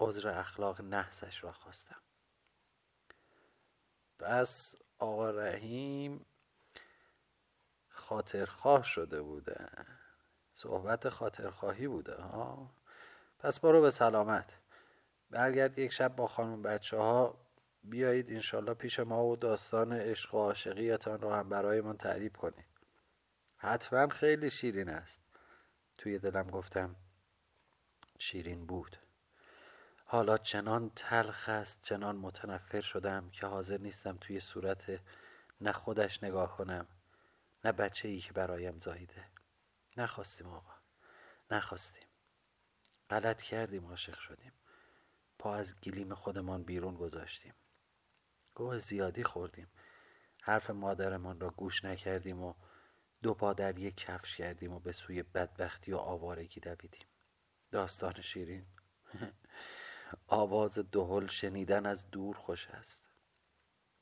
عذر 0.00 0.28
اخلاق 0.28 0.80
نحسش 0.80 1.44
را 1.44 1.52
خواستم. 1.52 2.02
پس 4.18 4.74
آقا 4.98 5.30
رحیم 5.30 6.26
خاطرخواه 8.10 8.84
شده 8.84 9.22
بوده. 9.22 9.68
صحبت 10.54 11.08
خاطرخواهی 11.08 11.88
بوده 11.88 12.14
ها؟ 12.14 12.70
پس 13.38 13.60
برو 13.60 13.80
به 13.80 13.90
سلامت. 13.90 14.58
برگرد 15.30 15.78
یک 15.78 15.92
شب 15.92 16.16
با 16.16 16.26
خانم 16.26 16.62
بچه 16.62 16.96
ها 16.96 17.38
بیایید 17.84 18.32
انشالله 18.32 18.74
پیش 18.74 19.00
ما 19.00 19.26
و 19.26 19.36
داستان 19.36 19.92
عشق 19.92 20.34
و 20.34 20.38
عاشقیتان 20.38 21.20
را 21.20 21.36
هم 21.36 21.48
برای 21.48 21.80
من 21.80 21.96
تعریف 21.96 22.36
کنید. 22.36 22.66
حتما 23.56 24.08
خیلی 24.08 24.50
شیرین 24.50 24.88
است. 24.88 25.22
توی 25.98 26.18
دلم 26.18 26.50
گفتم 26.50 26.96
شیرین 28.18 28.66
بود. 28.66 28.96
حالا 30.04 30.38
چنان 30.38 30.90
تلخ 30.96 31.48
است 31.48 31.82
چنان 31.82 32.16
متنفر 32.16 32.80
شدم 32.80 33.30
که 33.30 33.46
حاضر 33.46 33.78
نیستم 33.78 34.16
توی 34.20 34.40
صورت 34.40 35.00
نه 35.60 35.72
خودش 35.72 36.22
نگاه 36.22 36.56
کنم. 36.56 36.86
نه 37.64 37.72
بچه 37.72 38.08
ای 38.08 38.20
که 38.20 38.32
برایم 38.32 38.78
زاییده. 38.78 39.24
نخواستیم 39.96 40.46
آقا. 40.46 40.74
نخواستیم. 41.50 42.08
غلط 43.10 43.42
کردیم 43.42 43.86
عاشق 43.86 44.18
شدیم. 44.18 44.52
پا 45.38 45.54
از 45.54 45.80
گلیم 45.80 46.14
خودمان 46.14 46.62
بیرون 46.62 46.94
گذاشتیم. 46.94 47.54
گوه 48.54 48.78
زیادی 48.78 49.24
خوردیم. 49.24 49.70
حرف 50.42 50.70
مادرمان 50.70 51.40
را 51.40 51.50
گوش 51.50 51.84
نکردیم 51.84 52.42
و 52.42 52.54
دو 53.22 53.34
پا 53.34 53.52
در 53.52 53.78
یک 53.78 53.96
کفش 53.96 54.36
کردیم 54.36 54.72
و 54.72 54.80
به 54.80 54.92
سوی 54.92 55.22
بدبختی 55.22 55.92
و 55.92 55.96
آوارگی 55.96 56.60
دویدیم. 56.60 57.06
داستان 57.70 58.20
شیرین. 58.20 58.66
آواز 60.26 60.78
دهل 60.78 61.26
شنیدن 61.26 61.86
از 61.86 62.10
دور 62.10 62.36
خوش 62.36 62.68
است. 62.68 63.10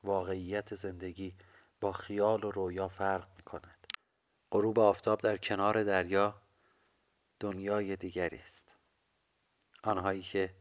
واقعیت 0.03 0.75
زندگی 0.75 1.37
با 1.81 1.93
خیال 1.93 2.45
و 2.45 2.51
رویا 2.51 2.88
فرق 2.88 3.29
می 3.37 3.43
کند 3.43 3.87
غروب 4.53 4.79
آفتاب 4.79 5.21
در 5.21 5.37
کنار 5.37 5.85
دریا 5.85 6.43
دنیای 7.41 7.97
دیگری 7.97 8.38
است. 8.38 8.73
آنهایی 9.83 10.23
که 10.23 10.55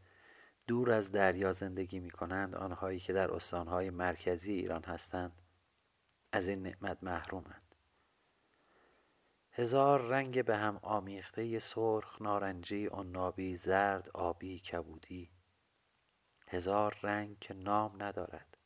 دور 0.66 0.90
از 0.90 1.12
دریا 1.12 1.52
زندگی 1.52 2.00
می 2.00 2.10
کنند 2.10 2.54
آنهایی 2.54 3.00
که 3.00 3.12
در 3.12 3.30
استانهای 3.30 3.90
مرکزی 3.90 4.52
ایران 4.52 4.84
هستند 4.84 5.42
از 6.32 6.48
این 6.48 6.62
نعمت 6.62 6.98
محرومند. 7.02 7.74
هزار 9.52 10.00
رنگ 10.00 10.44
به 10.44 10.56
هم 10.56 10.78
آمیخته 10.82 11.58
سرخ 11.58 12.22
نارنجی 12.22 12.86
عنابی 12.86 13.56
زرد 13.56 14.10
آبی 14.14 14.58
کبودی. 14.58 15.30
هزار 16.48 16.98
رنگ 17.02 17.38
که 17.38 17.54
نام 17.54 18.02
ندارد. 18.02 18.56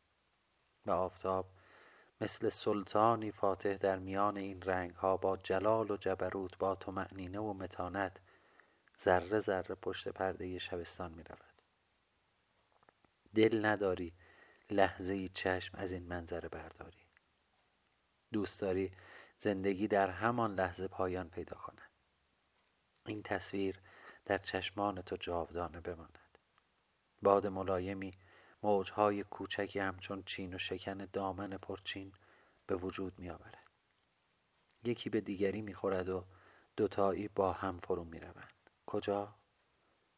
و 0.86 0.90
آفتاب 0.90 1.46
مثل 2.22 2.48
سلطانی 2.48 3.30
فاتح 3.30 3.76
در 3.76 3.98
میان 3.98 4.36
این 4.36 4.62
رنگ 4.62 4.90
ها 4.90 5.16
با 5.16 5.36
جلال 5.36 5.90
و 5.90 5.96
جبروت 5.96 6.58
با 6.58 6.78
معنینه 6.88 7.38
و 7.38 7.52
متانت 7.52 8.16
ذره 9.00 9.40
ذره 9.40 9.74
پشت 9.74 10.08
پرده 10.08 10.58
شبستان 10.58 11.12
می 11.12 11.22
رود 11.22 11.62
دل 13.34 13.66
نداری 13.66 14.12
لحظه 14.70 15.28
چشم 15.28 15.78
از 15.78 15.92
این 15.92 16.06
منظره 16.06 16.48
برداری. 16.48 17.06
دوست 18.32 18.60
داری 18.60 18.92
زندگی 19.36 19.88
در 19.88 20.10
همان 20.10 20.54
لحظه 20.54 20.88
پایان 20.88 21.28
پیدا 21.28 21.56
کند. 21.56 21.90
این 23.06 23.22
تصویر 23.22 23.80
در 24.24 24.38
چشمان 24.38 25.02
تو 25.02 25.16
جاودانه 25.16 25.80
بماند. 25.80 26.38
باد 27.22 27.46
ملایمی 27.46 28.14
موجهای 28.62 29.24
کوچکی 29.24 29.78
همچون 29.78 30.22
چین 30.22 30.54
و 30.54 30.58
شکن 30.58 30.98
دامن 31.12 31.56
پرچین 31.56 32.12
به 32.66 32.76
وجود 32.76 33.18
می 33.18 33.30
آورد. 33.30 33.58
یکی 34.84 35.10
به 35.10 35.20
دیگری 35.20 35.62
می 35.62 35.74
خورد 35.74 36.08
و 36.08 36.24
دوتایی 36.76 37.28
با 37.28 37.52
هم 37.52 37.80
فرو 37.80 38.04
می 38.04 38.20
روند. 38.20 38.52
کجا؟ 38.86 39.34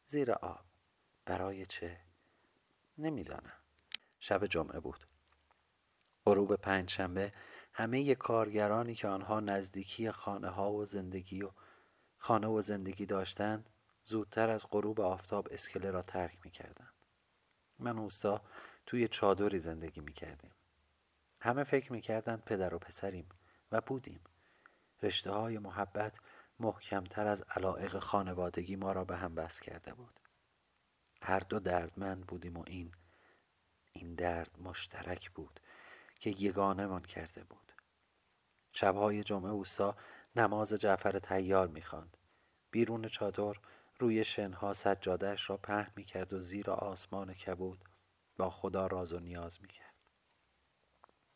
زیر 0.07 0.31
آب 0.31 0.65
برای 1.25 1.65
چه 1.65 1.99
نمی‌دانم 2.97 3.53
شب 4.19 4.45
جمعه 4.45 4.79
بود 4.79 5.07
غروب 6.25 6.55
پنجشنبه 6.55 7.33
همه 7.73 8.15
کارگرانی 8.15 8.95
که 8.95 9.07
آنها 9.07 9.39
نزدیکی 9.39 10.11
خانه 10.11 10.49
ها 10.49 10.71
و 10.71 10.85
زندگی 10.85 11.41
و 11.41 11.51
خانه 12.17 12.47
و 12.47 12.61
زندگی 12.61 13.05
داشتند 13.05 13.69
زودتر 14.03 14.49
از 14.49 14.65
غروب 14.71 15.01
آفتاب 15.01 15.47
اسکله 15.51 15.91
را 15.91 16.01
ترک 16.01 16.37
می 16.43 16.51
کردند. 16.51 16.94
من 17.79 17.97
اوستا 17.97 18.41
توی 18.85 19.07
چادری 19.07 19.59
زندگی 19.59 20.01
می 20.01 20.13
کردیم. 20.13 20.51
همه 21.39 21.63
فکر 21.63 21.91
می 21.91 22.01
کردند 22.01 22.43
پدر 22.43 22.73
و 22.73 22.79
پسریم 22.79 23.29
و 23.71 23.81
بودیم. 23.81 24.19
رشته 25.03 25.31
های 25.31 25.57
محبت 25.57 26.13
محکمتر 26.59 27.27
از 27.27 27.41
علائق 27.41 27.99
خانوادگی 27.99 28.75
ما 28.75 28.91
را 28.91 29.05
به 29.05 29.17
هم 29.17 29.35
بس 29.35 29.59
کرده 29.59 29.93
بود. 29.93 30.19
هر 31.21 31.39
دو 31.39 31.59
دردمند 31.59 32.27
بودیم 32.27 32.57
و 32.57 32.63
این 32.67 32.91
این 33.93 34.15
درد 34.15 34.59
مشترک 34.61 35.31
بود 35.31 35.59
که 36.19 36.29
یگانه 36.29 36.87
من 36.87 37.01
کرده 37.01 37.43
بود 37.43 37.71
شبهای 38.71 39.23
جمعه 39.23 39.51
اوسا 39.51 39.95
نماز 40.35 40.73
جعفر 40.73 41.19
تیار 41.19 41.67
می‌خواند 41.67 42.17
بیرون 42.71 43.07
چادر 43.07 43.53
روی 43.99 44.23
شنها 44.23 44.73
سجادهش 44.73 45.49
را 45.49 45.57
پهن 45.57 45.91
می‌کرد 45.95 46.33
و 46.33 46.39
زیر 46.39 46.71
آسمان 46.71 47.33
کبود 47.33 47.85
با 48.37 48.49
خدا 48.49 48.87
راز 48.87 49.13
و 49.13 49.19
نیاز 49.19 49.61
می‌کرد. 49.61 49.93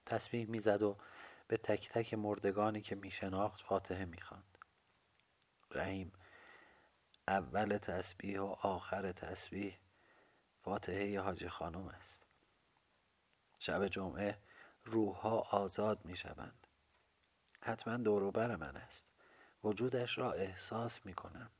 تسبیح 0.05 0.49
می‌زد 0.49 0.81
و 0.81 0.97
به 1.47 1.57
تک 1.57 1.89
تک 1.89 2.13
مردگانی 2.13 2.81
که 2.81 2.95
میشناخت 2.95 3.61
فاتحه 3.61 4.05
می‌خواند. 4.05 4.57
رحیم 5.71 6.13
اول 7.27 7.77
تسبیح 7.77 8.39
و 8.39 8.55
آخر 8.61 9.11
تسبیح 9.11 9.77
فاتحه 10.61 11.19
حاج 11.19 11.47
خانم 11.47 11.87
است. 11.87 12.25
شب 13.59 13.87
جمعه 13.87 14.37
روحها 14.85 15.39
آزاد 15.39 16.05
می 16.05 16.17
شوند 16.17 16.67
حتما 17.61 17.97
دوروبر 17.97 18.55
من 18.55 18.77
است. 18.77 19.07
وجودش 19.63 20.17
را 20.17 20.33
احساس 20.33 21.05
می 21.05 21.13
کنم 21.13 21.51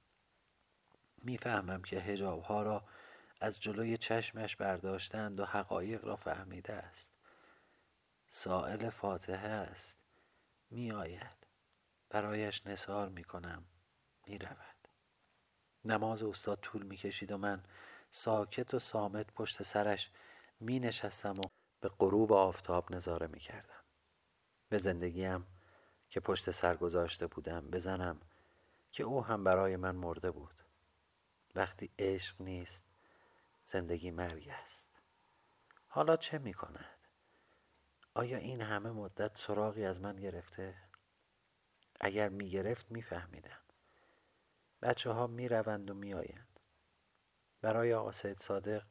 می‌فهمم 1.24 1.82
که 1.82 2.00
هجاب 2.00 2.42
ها 2.42 2.64
را 2.64 2.84
از 3.42 3.60
جلوی 3.60 3.98
چشمش 3.98 4.56
برداشتند 4.56 5.40
و 5.40 5.46
حقایق 5.46 6.06
را 6.06 6.16
فهمیده 6.16 6.74
است. 6.74 7.12
سائل 8.30 8.90
فاتحه 8.90 9.50
است. 9.50 9.96
می 10.72 10.92
آید 10.92 11.48
برایش 12.10 12.68
نثار 12.68 13.10
می 13.10 13.24
کنم 13.24 13.64
می 14.28 14.38
رود 14.38 14.76
نماز 15.86 16.24
استاد 16.24 16.60
طول 16.60 16.84
می 16.84 16.98
کشید 16.98 17.32
و 17.32 17.38
من 17.38 17.64
ساکت 18.12 18.74
و 18.74 18.80
سامت 18.80 19.34
پشت 19.34 19.64
سرش 19.64 20.12
می 20.60 20.80
نشستم 20.80 21.40
و 21.40 21.42
به 21.82 21.90
غروب 21.90 22.34
آفتاب 22.34 22.96
نظاره 22.96 23.28
می 23.28 23.40
کردم 23.40 23.84
به 24.70 24.78
زندگیم 24.78 25.48
که 26.10 26.20
پشت 26.20 26.52
سر 26.52 26.76
گذاشته 26.76 27.28
بودم 27.28 27.62
بزنم 27.62 28.22
که 28.92 29.04
او 29.04 29.26
هم 29.26 29.44
برای 29.44 29.76
من 29.76 29.96
مرده 29.96 30.32
بود. 30.32 30.64
وقتی 31.60 31.92
عشق 32.00 32.42
نیست 32.42 32.86
زندگی 33.66 34.12
مرگ 34.12 34.50
است. 34.50 35.02
حالا 35.88 36.18
چه 36.18 36.38
می 36.38 36.54
کند؟ 36.54 36.98
آیا 38.14 38.38
این 38.38 38.62
همه 38.62 38.90
مدت 38.92 39.38
سراغی 39.38 39.86
از 39.86 40.02
من 40.02 40.16
گرفته؟ 40.16 40.76
اگر 42.00 42.30
می 42.30 42.50
گرفت 42.50 42.92
می 42.92 43.02
فهمیدم 43.02 43.60
بچه 44.82 45.12
ها 45.12 45.28
می 45.28 45.48
روند 45.48 45.90
و 45.90 45.94
می 45.94 46.14
آیند 46.14 46.60
برای 47.62 47.94
آقا 47.94 48.12
سید 48.12 48.40
صادق 48.40 48.84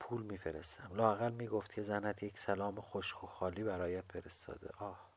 پول 0.00 0.22
میفرستم. 0.22 0.94
لاقل 0.94 1.32
می‌گفت 1.32 1.72
که 1.72 1.82
زنت 1.82 2.22
یک 2.22 2.38
سلام 2.38 2.80
خشک 2.80 3.24
و 3.24 3.26
خالی 3.26 3.64
برایت 3.64 4.12
فرستاده. 4.12 4.70
آه. 4.78 5.11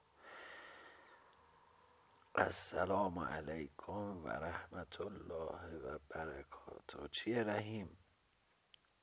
السلام 2.37 3.19
علیکم 3.19 4.23
و 4.23 4.27
رحمت 4.27 5.01
الله 5.01 5.77
و 5.77 5.99
برکاته. 6.09 7.07
چیه 7.11 7.43
رحیم؟ 7.43 7.97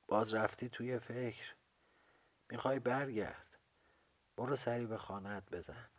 باز 0.07 0.33
رفتی 0.33 0.69
توی 0.69 0.99
فکر؟ 0.99 1.55
می‌خوای 2.49 2.79
برگرد؟ 2.79 3.57
برو 4.37 4.55
سری 4.55 4.85
به 4.85 4.97
خانت 4.97 5.49
بزن. 5.51 5.89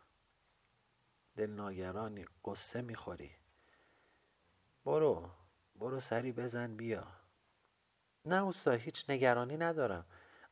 دل 1.36 1.50
ناگرانی 1.50 2.26
قصه 2.44 2.82
می‌خوری. 2.82 3.30
برو 4.84 5.30
برو 5.76 6.00
سری 6.00 6.32
بزن 6.32 6.76
بیا. 6.76 7.06
نه 8.24 8.42
اوستا 8.42 8.70
هیچ 8.70 9.04
نگرانی 9.10 9.56
ندارم. 9.56 10.04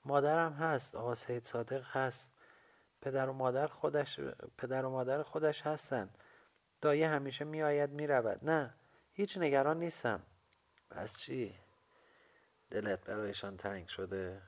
مادرم 0.04 0.52
هست 0.52 0.94
آقا 0.94 1.14
سید 1.14 1.44
صادق 1.44 1.84
هست. 1.96 2.32
پدر 3.00 3.28
و 3.28 3.32
مادر 3.32 3.66
خودش 3.66 4.20
پدر 4.58 4.84
و 4.84 4.90
مادر 4.90 5.22
خودش 5.22 5.62
هستن. 5.62 6.10
دایه 6.82 7.08
همیشه 7.08 7.44
میآید 7.44 7.90
می‌رود. 7.90 8.50
نه 8.50 8.74
هیچ 9.12 9.38
نگران 9.38 9.78
نیستم. 9.78 10.22
پس 10.90 11.18
چی؟ 11.18 11.58
دلت 12.70 13.04
برایشان 13.04 13.56
تنگ 13.56 13.88
شده؟ 13.88 14.42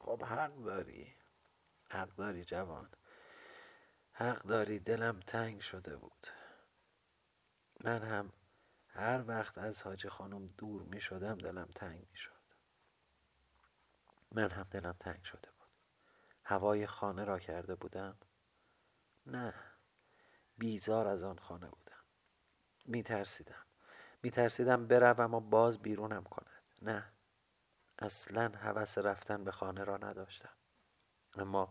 خب 0.00 0.22
حق 0.22 0.64
داری. 0.64 1.14
حق 1.90 2.08
داری 2.16 2.44
جوان. 2.44 2.88
حق 4.12 4.42
داری 4.42 4.78
دلم 4.78 5.20
تنگ 5.20 5.60
شده 5.60 5.96
بود. 5.96 6.26
من 7.80 8.02
هم 8.02 8.32
هر 8.88 9.24
وقت 9.26 9.58
از 9.58 9.82
حاج 9.82 10.08
خانم 10.08 10.46
دور 10.46 10.82
می 10.82 11.00
شدم 11.00 11.38
دلم 11.38 11.68
تنگ 11.74 12.06
می 12.10 12.16
شد 12.16 12.30
من 14.32 14.50
هم 14.50 14.66
دلم 14.70 14.96
تنگ 15.00 15.24
شده 15.24 15.48
بود. 15.58 15.68
هوای 16.44 16.86
خانه 16.86 17.24
را 17.24 17.38
کرده 17.38 17.74
بودم؟ 17.74 18.16
نه. 19.26 19.54
بیزار 20.58 21.06
از 21.06 21.22
آن 21.22 21.38
خانه 21.38 21.66
بودم. 21.66 22.04
می 22.84 23.02
ترسیدم 23.02 23.64
می 24.22 24.30
ترسیدم 24.30 24.86
بروم 24.86 25.34
و 25.34 25.40
باز 25.40 25.78
بیرونم 25.78 26.24
کند. 26.24 26.62
نه 26.82 27.12
اصلا 27.98 28.48
حوس 28.48 28.98
رفتن 28.98 29.44
به 29.44 29.52
خانه 29.52 29.84
را 29.84 29.96
نداشتم. 29.96 30.52
اما 31.34 31.70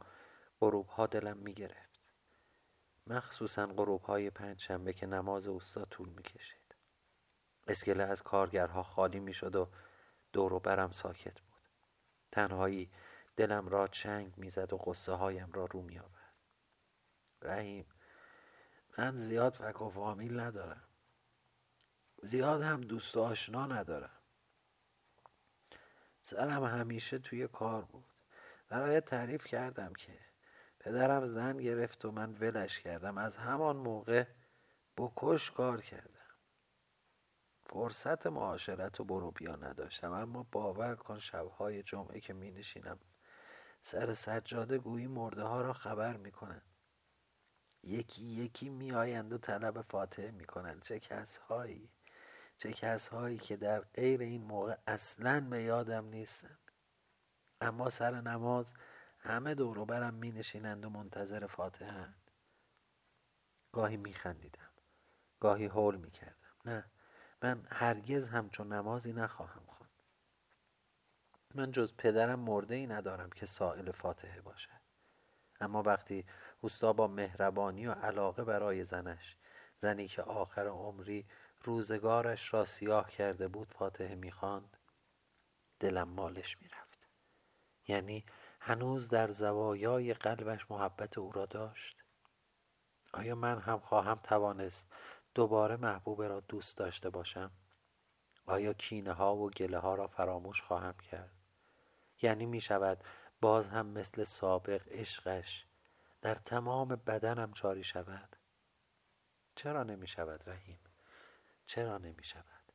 غروب 0.61 0.87
ها 0.87 1.07
دلم 1.07 1.37
می 1.37 1.53
گرفت 1.53 1.99
مخصوصا 3.07 3.65
غروب 3.65 4.01
های 4.01 4.29
پنج 4.29 4.61
شنبه 4.61 4.93
که 4.93 5.05
نماز 5.05 5.47
اوستا 5.47 5.85
طول 5.85 6.09
می 6.09 6.23
کشید 6.23 6.75
اسکله 7.67 8.03
از 8.03 8.23
کارگرها 8.23 8.83
خالی 8.83 9.19
می 9.19 9.33
شد 9.33 9.55
و 9.55 9.69
دور 10.33 10.53
و 10.53 10.59
برم 10.59 10.91
ساکت 10.91 11.41
بود. 11.41 11.53
تنهایی 12.31 12.91
دلم 13.35 13.67
را 13.67 13.87
چنگ 13.87 14.37
می‌زد 14.37 14.73
و 14.73 14.77
قصه 14.77 15.11
هایم 15.11 15.51
را 15.51 15.65
رو 15.65 15.81
می 15.81 15.99
آورد 15.99 16.33
رحیم 17.41 17.85
من 18.97 19.15
زیاد 19.15 19.53
فک 19.53 19.81
و 19.81 19.89
فامیل 19.89 20.39
ندارم. 20.39 20.83
زیاد 22.21 22.61
هم 22.61 22.81
دوست 22.81 23.17
آشنا 23.17 23.65
ندارم. 23.65 24.17
سرم 26.21 26.63
همیشه 26.63 27.19
توی 27.19 27.47
کار 27.47 27.85
بود. 27.85 28.05
برای 28.69 29.01
تعریف 29.01 29.45
کردم 29.45 29.93
که 29.93 30.19
پدرم 30.79 31.25
زن 31.25 31.57
گرفت 31.57 32.05
و 32.05 32.11
من 32.11 32.33
ولش 32.33 32.79
کردم. 32.79 33.17
از 33.17 33.37
همان 33.37 33.75
موقع 33.75 34.25
بکش 34.97 35.51
کار 35.51 35.81
کردم. 35.81 36.09
فرصت 37.65 38.27
معاشرت 38.27 38.99
و 38.99 39.03
برو 39.03 39.31
بیا 39.31 39.55
نداشتم. 39.55 40.11
اما 40.11 40.43
باور 40.51 40.95
کن 40.95 41.19
شبهای 41.19 41.83
جمعه 41.83 42.19
که 42.19 42.33
می 42.33 42.51
نشینم 42.51 42.99
سر 43.81 44.13
سجاده 44.13 44.77
گویی 44.77 45.07
مرده 45.07 45.43
ها 45.43 45.61
را 45.61 45.73
خبر 45.73 46.17
می 46.17 46.31
کنند 46.31 46.72
یکی 47.83 48.23
یکی 48.23 48.69
می 48.69 48.91
آیند 48.91 49.33
و 49.33 49.37
طلب 49.37 49.81
فاتحه 49.81 50.31
می 50.31 50.45
کنند 50.45 50.81
چه 50.81 50.99
کس 50.99 51.37
هایی 51.37 51.89
چه 52.57 52.73
کس 52.73 53.07
هایی 53.07 53.37
که 53.37 53.57
در 53.57 53.79
غیر 53.79 54.21
این 54.21 54.43
موقع 54.43 54.77
اصلا 54.87 55.47
به 55.49 55.63
یادم 55.63 56.05
نیستند. 56.05 56.59
اما 57.61 57.89
سر 57.89 58.21
نماز 58.21 58.73
همه 59.19 59.55
دور 59.55 59.85
برم 59.85 60.13
می 60.13 60.31
نشینند 60.31 60.85
و 60.85 60.89
منتظر 60.89 61.47
فاتحه 61.47 62.13
گاهی 63.71 63.97
می 63.97 64.13
خندیدم 64.13 64.69
گاهی 65.39 65.65
حول 65.65 65.95
می 65.95 66.11
کردم 66.11 66.55
نه 66.65 66.85
من 67.41 67.67
هرگز 67.69 68.27
همچون 68.27 68.73
نمازی 68.73 69.13
نخواهم 69.13 69.65
خواند. 69.67 69.91
من 71.55 71.71
جز 71.71 71.93
پدرم 71.97 72.39
مرده 72.39 72.75
ای 72.75 72.87
ندارم 72.87 73.29
که 73.29 73.45
سائل 73.45 73.91
فاتحه 73.91 74.41
باشد. 74.41 74.83
اما 75.61 75.83
وقتی 75.83 76.25
اوستا 76.63 76.93
با 76.93 77.07
مهربانی 77.07 77.87
و 77.87 77.91
علاقه 77.91 78.43
برای 78.43 78.83
زنش. 78.83 79.37
زنی 79.77 80.07
که 80.07 80.21
آخر 80.21 80.67
عمری 80.67 81.25
روزگارش 81.63 82.53
را 82.53 82.65
سیاه 82.65 83.11
کرده 83.11 83.47
بود 83.47 83.67
فاتحه 83.71 84.15
می‌خواند. 84.15 84.77
دلم 85.79 86.09
مالش 86.09 86.61
می‌رفت. 86.61 87.07
یعنی 87.87 88.25
هنوز 88.59 89.07
در 89.07 89.31
زوایای 89.31 90.13
قلبش 90.13 90.71
محبت 90.71 91.17
او 91.17 91.31
را 91.31 91.45
داشت. 91.45 92.03
آیا 93.13 93.35
من 93.35 93.59
هم 93.59 93.79
خواهم 93.79 94.19
توانست 94.23 94.93
دوباره 95.35 95.75
محبوب 95.77 96.21
را 96.21 96.39
دوست 96.39 96.77
داشته 96.77 97.09
باشم؟ 97.09 97.51
آیا 98.45 98.73
کینه 98.73 99.13
ها 99.13 99.35
و 99.35 99.49
گله 99.49 99.77
ها 99.77 99.95
را 99.95 100.07
فراموش 100.07 100.61
خواهم 100.61 100.95
کرد؟ 101.11 101.31
یعنی 102.21 102.45
می 102.45 102.61
شود 102.61 103.03
باز 103.41 103.67
هم 103.67 103.85
مثل 103.85 104.23
سابق 104.23 104.81
عشقش 104.87 105.65
در 106.23 106.35
تمام 106.35 106.87
بدنم 106.87 107.51
جاری 107.51 107.83
شود. 107.83 108.35
چرا 109.55 109.83
نمی 109.83 110.07
شود 110.07 110.49
رحیم؟ 110.49 110.79
چرا 111.65 111.97
نمی 111.97 112.23
شود؟ 112.23 112.71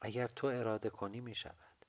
اگر 0.00 0.28
تو 0.28 0.46
اراده 0.46 0.90
کنی 0.90 1.20
می 1.20 1.34
شود. 1.34 1.86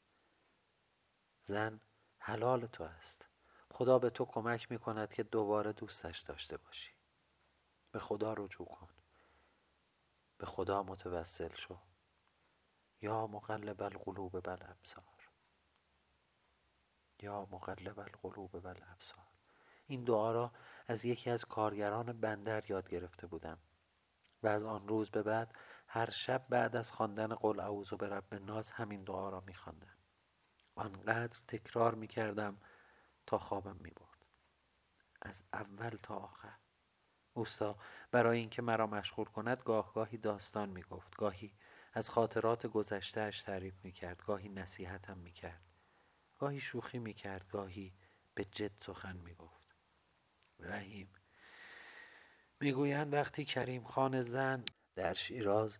زن 1.43 1.81
حلال 2.17 2.65
تو 2.65 2.83
است. 2.83 3.25
خدا 3.71 3.99
به 3.99 4.09
تو 4.09 4.25
کمک 4.25 4.71
می 4.71 4.79
کند 4.79 5.13
که 5.13 5.23
دوباره 5.23 5.73
دوستش 5.73 6.19
داشته 6.19 6.57
باشی. 6.57 6.93
به 7.91 7.99
خدا 7.99 8.33
رجوع 8.33 8.67
کن. 8.67 8.89
به 10.37 10.45
خدا 10.45 10.83
متوسل 10.83 11.55
شو. 11.55 11.79
یا 13.01 13.27
مقلب 13.27 13.81
القلوب 13.81 14.39
بل 14.39 14.57
ابصار 14.61 15.29
یا 17.19 17.47
مقلب 17.51 17.99
القلوب 17.99 18.59
بل 18.59 18.79
ابصار 18.91 19.38
این 19.89 20.03
دعا 20.03 20.31
را 20.31 20.51
از 20.87 21.05
یکی 21.05 21.29
از 21.29 21.45
کارگران 21.45 22.21
بندر 22.21 22.71
یاد 22.71 22.89
گرفته 22.89 23.27
بودم. 23.27 23.57
و 24.43 24.47
از 24.47 24.63
آن 24.63 24.87
روز 24.87 25.09
به 25.09 25.23
بعد 25.23 25.55
هر 25.87 26.09
شب 26.09 26.45
بعد 26.49 26.75
از 26.75 26.91
خواندن 26.91 27.35
قل 27.35 27.59
اعوذ 27.59 27.93
به 27.93 28.09
رب 28.09 28.33
ناز 28.33 28.71
همین 28.71 29.03
دعا 29.03 29.29
را 29.29 29.43
میخواندم 29.47 29.95
آنقدر 30.75 31.39
تکرار 31.47 31.95
می‌کردم 31.95 32.57
تا 33.25 33.37
خوابم 33.37 33.77
می‌برد 33.79 34.25
از 35.21 35.43
اول 35.53 35.97
تا 36.03 36.15
آخر. 36.15 36.57
اوستا 37.33 37.77
برای 38.11 38.39
اینکه 38.39 38.61
مرا 38.61 38.87
مشغول 38.87 39.25
کند 39.25 39.61
گاه 39.65 39.93
گاهی 39.93 40.17
داستان 40.17 40.69
می‌گفت 40.69 41.15
گاهی 41.15 41.53
از 41.93 42.09
خاطرات 42.09 42.67
گذشتهاش 42.67 43.43
تعریف 43.43 43.85
می‌کرد 43.85 44.23
گاهی 44.25 44.49
نصیحتم 44.49 45.17
می‌کرد 45.17 45.61
گاهی 46.39 46.59
شوخی 46.59 46.99
می‌کرد 46.99 47.49
گاهی 47.49 47.93
به 48.33 48.45
جد 48.45 48.71
سخن 48.81 49.17
می‌گفت 49.17 49.58
رحیم 50.59 51.09
می‌گویند 52.59 53.13
وقتی 53.13 53.45
کریم 53.45 53.83
خان 53.83 54.21
زن 54.21 54.63
در 54.95 55.13
شیراز 55.13 55.77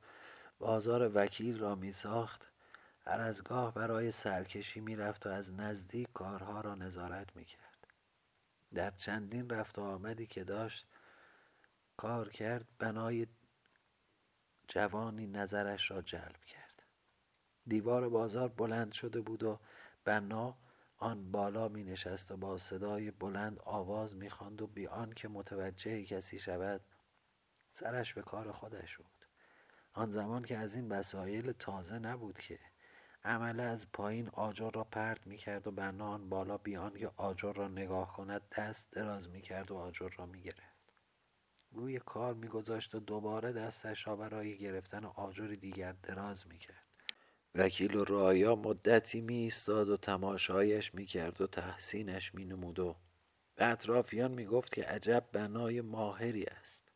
بازار 0.59 1.11
وکیل 1.13 1.59
را 1.59 1.75
می 1.75 1.91
ساخت 1.91 2.51
هر 3.05 3.21
از 3.21 3.43
گاه 3.43 3.73
برای 3.73 4.11
سرکشی 4.11 4.79
می 4.79 4.95
رفت 4.95 5.27
و 5.27 5.29
از 5.29 5.53
نزدیک 5.53 6.07
کارها 6.13 6.61
را 6.61 6.75
نظارت 6.75 7.35
می 7.35 7.45
کرد. 7.45 7.87
در 8.73 8.91
چندین 8.91 9.49
رفت 9.49 9.79
و 9.79 9.81
آمدی 9.81 10.27
که 10.27 10.43
داشت 10.43 10.87
کار 11.97 12.29
کرد 12.29 12.65
بنای 12.79 13.27
جوانی 14.67 15.27
نظرش 15.27 15.91
را 15.91 16.01
جلب 16.01 16.45
کرد 16.45 16.83
دیوار 17.67 18.09
بازار 18.09 18.47
بلند 18.47 18.91
شده 18.91 19.21
بود 19.21 19.43
و 19.43 19.59
بنا 20.05 20.57
آن 21.01 21.31
بالا 21.31 21.67
می 21.67 21.83
نشست 21.83 22.31
و 22.31 22.37
با 22.37 22.57
صدای 22.57 23.11
بلند 23.11 23.59
آواز 23.59 24.15
می 24.15 24.29
خواند 24.29 24.61
و 24.61 24.67
بی 24.67 24.87
که 25.15 25.27
متوجه 25.27 26.05
کسی 26.05 26.39
شود 26.39 26.81
سرش 27.73 28.13
به 28.13 28.21
کار 28.21 28.51
خودش 28.51 28.97
بود. 28.97 29.25
آن 29.93 30.11
زمان 30.11 30.43
که 30.43 30.57
از 30.57 30.75
این 30.75 30.89
وسایل 30.89 31.51
تازه 31.51 31.99
نبود 31.99 32.39
که. 32.39 32.59
عمله 33.23 33.63
از 33.63 33.91
پایین 33.91 34.29
آجر 34.29 34.71
را 34.71 34.83
پرت 34.83 35.27
می 35.27 35.37
کرد 35.37 35.67
و 35.67 35.71
بنا 35.71 36.07
آن 36.07 36.29
بالا 36.29 36.57
بیان 36.57 36.93
که 36.93 37.11
آجر 37.15 37.53
را 37.53 37.67
نگاه 37.67 38.13
کند 38.13 38.41
دست 38.57 38.91
دراز 38.91 39.29
می 39.29 39.41
کرد 39.41 39.71
و 39.71 39.75
آجر 39.75 40.09
را 40.17 40.25
می 40.25 40.41
گرفت 40.41 40.93
روی 41.71 41.99
کار 41.99 42.33
میگذاشت 42.33 42.95
و 42.95 42.99
دوباره 42.99 43.51
دستش 43.51 44.07
را 44.07 44.15
برای 44.15 44.57
گرفتن 44.57 45.05
آجر 45.05 45.47
دیگر 45.47 45.91
دراز 45.91 46.47
می‌کرد. 46.47 46.88
وکیل 47.55 47.95
و 47.95 48.03
رایا 48.03 48.55
مدتی 48.55 49.21
می 49.21 49.35
ایستاد 49.35 49.89
و 49.89 49.97
تماشایش 49.97 50.95
می 50.95 51.05
کرد 51.05 51.41
و 51.41 51.47
تحسینش 51.47 52.35
می 52.35 52.45
نمود 52.45 52.79
و 52.79 52.95
به 53.55 53.65
اطرافیان 53.65 54.31
می 54.31 54.45
گفت 54.45 54.73
که 54.73 54.83
عجب 54.83 55.25
بنای 55.31 55.81
ماهری 55.81 56.43
است. 56.43 56.87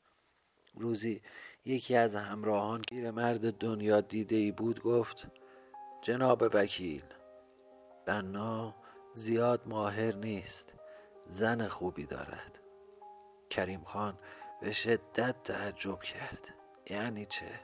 روزی 0.76 1.22
یکی 1.66 1.96
از 1.96 2.16
همراهان 2.16 2.82
که 2.82 3.12
مرد 3.12 3.58
دنیا 3.58 4.02
دیده 4.02 4.36
ای 4.36 4.52
بود 4.52 4.82
گفت 4.82 5.28
جناب 6.02 6.50
وکیل 6.54 7.04
بنا 8.06 8.76
زیاد 9.14 9.62
ماهر 9.66 10.16
نیست 10.16 10.74
زن 11.28 11.68
خوبی 11.68 12.06
دارد. 12.06 12.60
کریم 13.50 13.84
خان 13.84 14.20
به 14.62 14.72
شدت 14.72 15.44
تعجب 15.44 16.00
کرد. 16.00 16.54
یعنی 16.90 17.26
چه؟ 17.26 17.60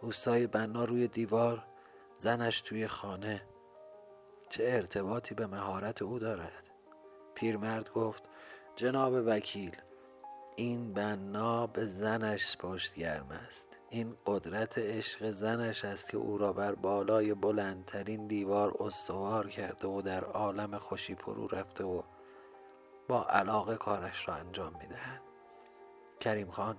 اوستای 0.00 0.46
بنا 0.46 0.84
روی 0.84 1.08
دیوار 1.08 1.66
زنش 2.22 2.60
توی 2.60 2.86
خانه. 2.86 3.42
چه 4.48 4.64
ارتباطی 4.66 5.34
به 5.34 5.46
مهارت 5.46 6.02
او 6.02 6.18
دارد. 6.18 6.70
پیرمرد 7.34 7.92
گفت 7.92 8.22
جناب 8.76 9.12
وکیل 9.26 9.76
این 10.56 10.92
بنا 10.94 11.66
به 11.66 11.84
زنش 11.84 12.56
پشت 12.56 12.94
گرم 12.94 13.30
است. 13.46 13.68
این 13.88 14.16
قدرت 14.26 14.78
عشق 14.78 15.30
زنش 15.30 15.84
است 15.84 16.08
که 16.08 16.16
او 16.16 16.38
را 16.38 16.52
بر 16.52 16.74
بالای 16.74 17.34
بلندترین 17.34 18.26
دیوار 18.26 18.76
استوار 18.80 19.48
کرده 19.48 19.88
و 19.88 20.02
در 20.02 20.24
عالم 20.24 20.78
خوشی 20.78 21.14
فرو 21.14 21.48
رفته 21.48 21.84
و 21.84 22.02
با 23.08 23.24
علاقه 23.24 23.76
کارش 23.76 24.28
را 24.28 24.34
انجام 24.34 24.72
می‌دهد. 24.80 25.20
کریم 26.20 26.50
خان 26.50 26.76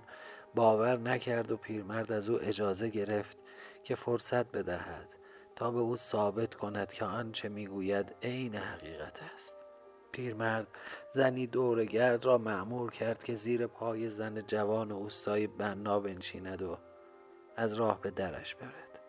باور 0.54 0.96
نکرد 0.96 1.52
و 1.52 1.56
پیرمرد 1.56 2.12
از 2.12 2.28
او 2.28 2.38
اجازه 2.42 2.88
گرفت 2.88 3.36
که 3.84 3.94
فرصت 3.94 4.52
بدهد. 4.52 5.08
تا 5.56 5.70
به 5.70 5.78
او 5.78 5.96
ثابت 5.96 6.54
کند 6.54 6.92
که 6.92 7.04
آنچه 7.04 7.48
می‌گوید 7.48 8.14
عین 8.22 8.54
حقیقت 8.54 9.20
است. 9.34 9.56
پیرمرد 10.12 10.66
زنی 11.12 11.46
دورگرد 11.46 12.24
را 12.24 12.38
معمور 12.38 12.90
کرد 12.90 13.24
که 13.24 13.34
زیر 13.34 13.66
پای 13.66 14.10
زن 14.10 14.40
جوان 14.40 14.92
اوستای 14.92 15.46
بنا 15.46 16.00
بنشیند 16.00 16.62
و 16.62 16.78
از 17.56 17.74
راه 17.74 18.00
به 18.00 18.10
درش 18.10 18.54
برد. 18.54 19.00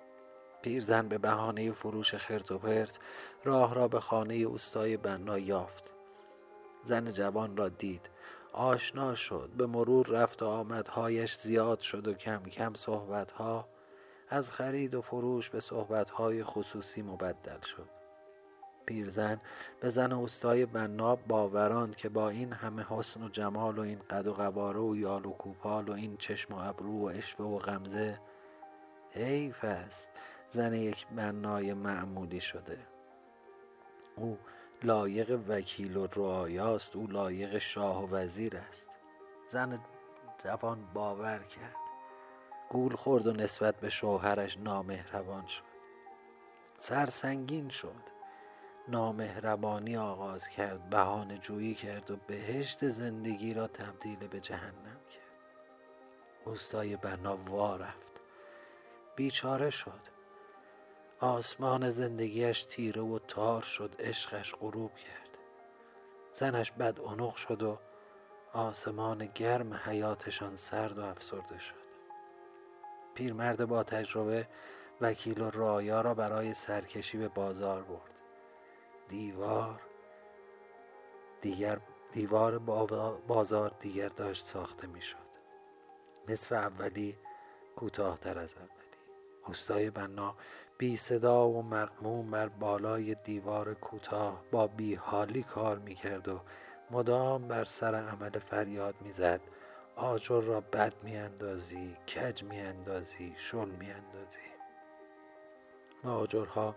پیرزن 0.61 1.07
به 1.07 1.17
بهانه 1.17 1.71
فروش 1.71 2.15
خرت 2.15 2.51
و 2.51 2.57
پرت 2.57 2.99
راه 3.43 3.75
را 3.75 3.87
به 3.87 3.99
خانه 3.99 4.33
اوستای 4.33 4.97
بنا 4.97 5.39
یافت. 5.39 5.93
زن 6.83 7.11
جوان 7.11 7.57
را 7.57 7.69
دید. 7.69 8.09
آشنا 8.53 9.15
شد. 9.15 9.49
به 9.57 9.65
مرور 9.65 10.07
رفت 10.07 10.43
و 10.43 10.45
آمدهایش 10.45 11.35
زیاد 11.35 11.79
شد 11.79 12.07
و 12.07 12.13
کم 12.13 12.43
کم 12.43 12.73
صحبتها 12.73 13.67
از 14.35 14.51
خرید 14.51 14.95
و 14.95 15.01
فروش 15.01 15.49
به 15.49 15.59
صحبتهای 15.59 16.43
خصوصی 16.43 17.01
مبدل 17.01 17.61
شد. 17.61 17.89
پیرزن 18.85 19.41
به 19.81 19.89
زن 19.89 20.11
اوستای 20.11 20.65
بنا 20.65 21.15
باوراند 21.15 21.95
که 21.95 22.09
با 22.09 22.29
این 22.29 22.53
همه 22.53 22.85
حسن 22.89 23.23
و 23.23 23.29
جمال 23.29 23.79
و 23.79 23.81
این 23.81 23.99
قد 24.09 24.27
و 24.27 24.33
قواره 24.33 24.79
و 24.79 24.95
یال 24.95 25.25
و 25.25 25.31
کوپال 25.31 25.89
و 25.89 25.93
این 25.93 26.17
چشم 26.17 26.53
و 26.53 26.57
ابرو 26.57 26.99
و 26.99 27.05
اشوه 27.05 27.45
و 27.45 27.57
غمزه 27.57 28.19
حیف 29.11 29.63
است. 29.63 30.09
زن 30.49 30.73
یک 30.73 31.07
بنای 31.07 31.73
معمولی 31.73 32.39
شده. 32.39 32.77
او 34.15 34.37
لایق 34.83 35.39
وکیل 35.47 35.97
و 35.97 36.07
رعایاست. 36.15 36.95
او 36.95 37.07
لایق 37.07 37.57
شاه 37.57 38.03
و 38.03 38.15
وزیر 38.15 38.57
است. 38.57 38.89
زن 39.47 39.79
جوان 40.43 40.79
باور 40.93 41.39
کرد. 41.39 41.84
گول 42.69 42.95
خورد 42.95 43.27
و 43.27 43.33
نسبت 43.33 43.79
به 43.79 43.89
شوهرش 43.89 44.57
نامهربان 44.57 45.45
شد. 45.47 45.63
سرسنگین 46.77 47.69
شد. 47.69 48.15
نامهربانی 48.87 49.97
آغاز 49.97 50.47
کرد 50.47 50.89
بهانه 50.89 51.37
جویی 51.37 51.73
کرد 51.73 52.11
و 52.11 52.17
بهشت 52.27 52.89
زندگی 52.89 53.53
را 53.53 53.67
تبدیل 53.67 54.27
به 54.27 54.39
جهنم 54.39 54.99
کرد. 55.11 55.25
اوستای 56.45 56.95
بنا 56.95 57.37
وا 57.37 57.75
رفت. 57.75 58.21
بیچاره 59.15 59.69
شد. 59.69 60.01
آسمان 61.19 61.89
زندگیش 61.89 62.63
تیره 62.63 63.01
و 63.01 63.19
تار 63.19 63.61
شد 63.61 63.95
عشقش 63.99 64.55
غروب 64.55 64.95
کرد. 64.95 65.29
زنش 66.33 66.71
بد 66.71 66.99
شد 67.35 67.63
و 67.63 67.77
آسمان 68.53 69.25
گرم 69.25 69.73
حیاتشان 69.73 70.55
سرد 70.55 70.97
و 70.97 71.01
افسرده 71.01 71.59
شد. 71.59 71.84
پیرمرد 73.15 73.65
با 73.65 73.83
تجربه 73.83 74.47
وکیل 75.01 75.41
و 75.41 75.49
رایا 75.49 76.01
را 76.01 76.13
برای 76.13 76.53
سرکشی 76.53 77.17
به 77.17 77.27
بازار 77.27 77.83
برد. 77.83 78.11
دیوار 79.09 79.81
دیگر 81.41 81.79
دیوار 82.11 82.59
بازار 83.27 83.71
دیگر 83.79 84.07
داشت 84.09 84.45
ساخته 84.45 84.87
می 84.87 85.01
شد 85.01 85.17
نصف 86.27 86.51
اولی 86.51 87.17
کوتاهتر 87.75 88.39
از 88.39 88.53
اولی. 88.53 88.69
اوستای 89.47 89.89
بنا 89.89 90.35
بی 90.77 90.97
صدا 90.97 91.47
و 91.47 91.63
مقموم 91.63 92.31
بر 92.31 92.47
بالای 92.47 93.15
دیوار 93.15 93.73
کوتاه 93.73 94.43
با 94.51 94.67
بی 94.67 94.95
حالی 94.95 95.43
کار 95.43 95.79
می 95.79 95.95
کرد 95.95 96.27
و 96.27 96.39
مدام 96.91 97.47
بر 97.47 97.63
سر 97.63 97.95
عمل 97.95 98.39
فریاد 98.39 98.95
می‌زد. 99.01 99.41
آجر 99.95 100.41
را 100.41 100.61
بد 100.61 100.93
می 101.03 101.17
اندازی 101.17 101.97
کج 102.07 102.43
می 102.43 102.59
اندازی 102.59 103.35
شل 103.37 103.69
می 103.69 103.91
اندازی 103.91 104.37
آجرها 106.03 106.75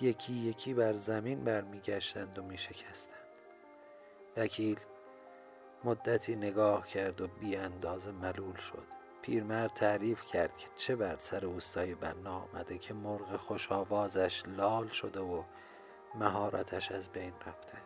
یکی 0.00 0.32
یکی 0.32 0.74
بر 0.74 0.92
زمین 0.92 1.44
برمیگشتند 1.44 2.38
و 2.38 2.42
میشکستند. 2.42 3.14
وکیل 4.36 4.80
مدتی 5.84 6.36
نگاه 6.36 6.86
کرد 6.86 7.20
و 7.20 7.26
بی 7.26 7.56
اندازه 7.56 8.12
ملول 8.12 8.56
شد. 8.56 8.86
پیرمرد 9.22 9.72
تعریف 9.72 10.22
کرد 10.22 10.56
که 10.56 10.66
چه 10.76 10.96
بر 10.96 11.16
سر 11.16 11.46
اوستای 11.46 11.94
بنا 11.94 12.38
آمده 12.38 12.78
که 12.78 12.94
مرغ 12.94 13.36
خوش 13.36 13.72
آوازش 13.72 14.42
لال 14.46 14.88
شده 14.88 15.20
و 15.20 15.42
مهارتش 16.14 16.92
از 16.92 17.08
بین 17.08 17.32
رفته. 17.46 17.78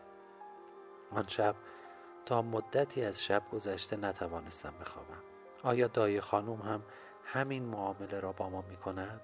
آن 1.10 1.26
شب 1.28 1.54
تا 2.28 2.42
مدتی 2.42 3.04
از 3.04 3.24
شب 3.24 3.42
گذشته 3.52 3.96
نتوانستم 3.96 4.74
بخوابم 4.80 5.22
آیا 5.62 5.86
دایی 5.86 6.20
خانوم 6.20 6.60
هم 6.60 6.82
همین 7.24 7.62
معامله 7.62 8.20
را 8.20 8.32
با 8.32 8.50
ما 8.50 8.62
می 8.62 8.76
کند؟ 8.76 9.20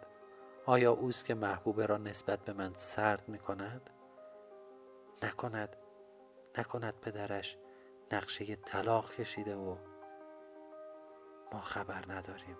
آیا 0.66 0.92
اوست 0.92 1.26
که 1.26 1.34
محبوبه 1.34 1.86
را 1.86 1.98
نسبت 1.98 2.38
به 2.38 2.52
من 2.52 2.72
سرد 2.76 3.28
می 3.28 3.38
کند؟ 3.38 3.90
نکند 5.22 5.76
نکند 6.58 6.94
پدرش 7.00 7.56
نقشه 8.12 8.56
طلاق 8.56 9.12
کشیده 9.12 9.56
و 9.56 9.76
ما 11.52 11.60
خبر 11.60 12.04
نداریم 12.08 12.56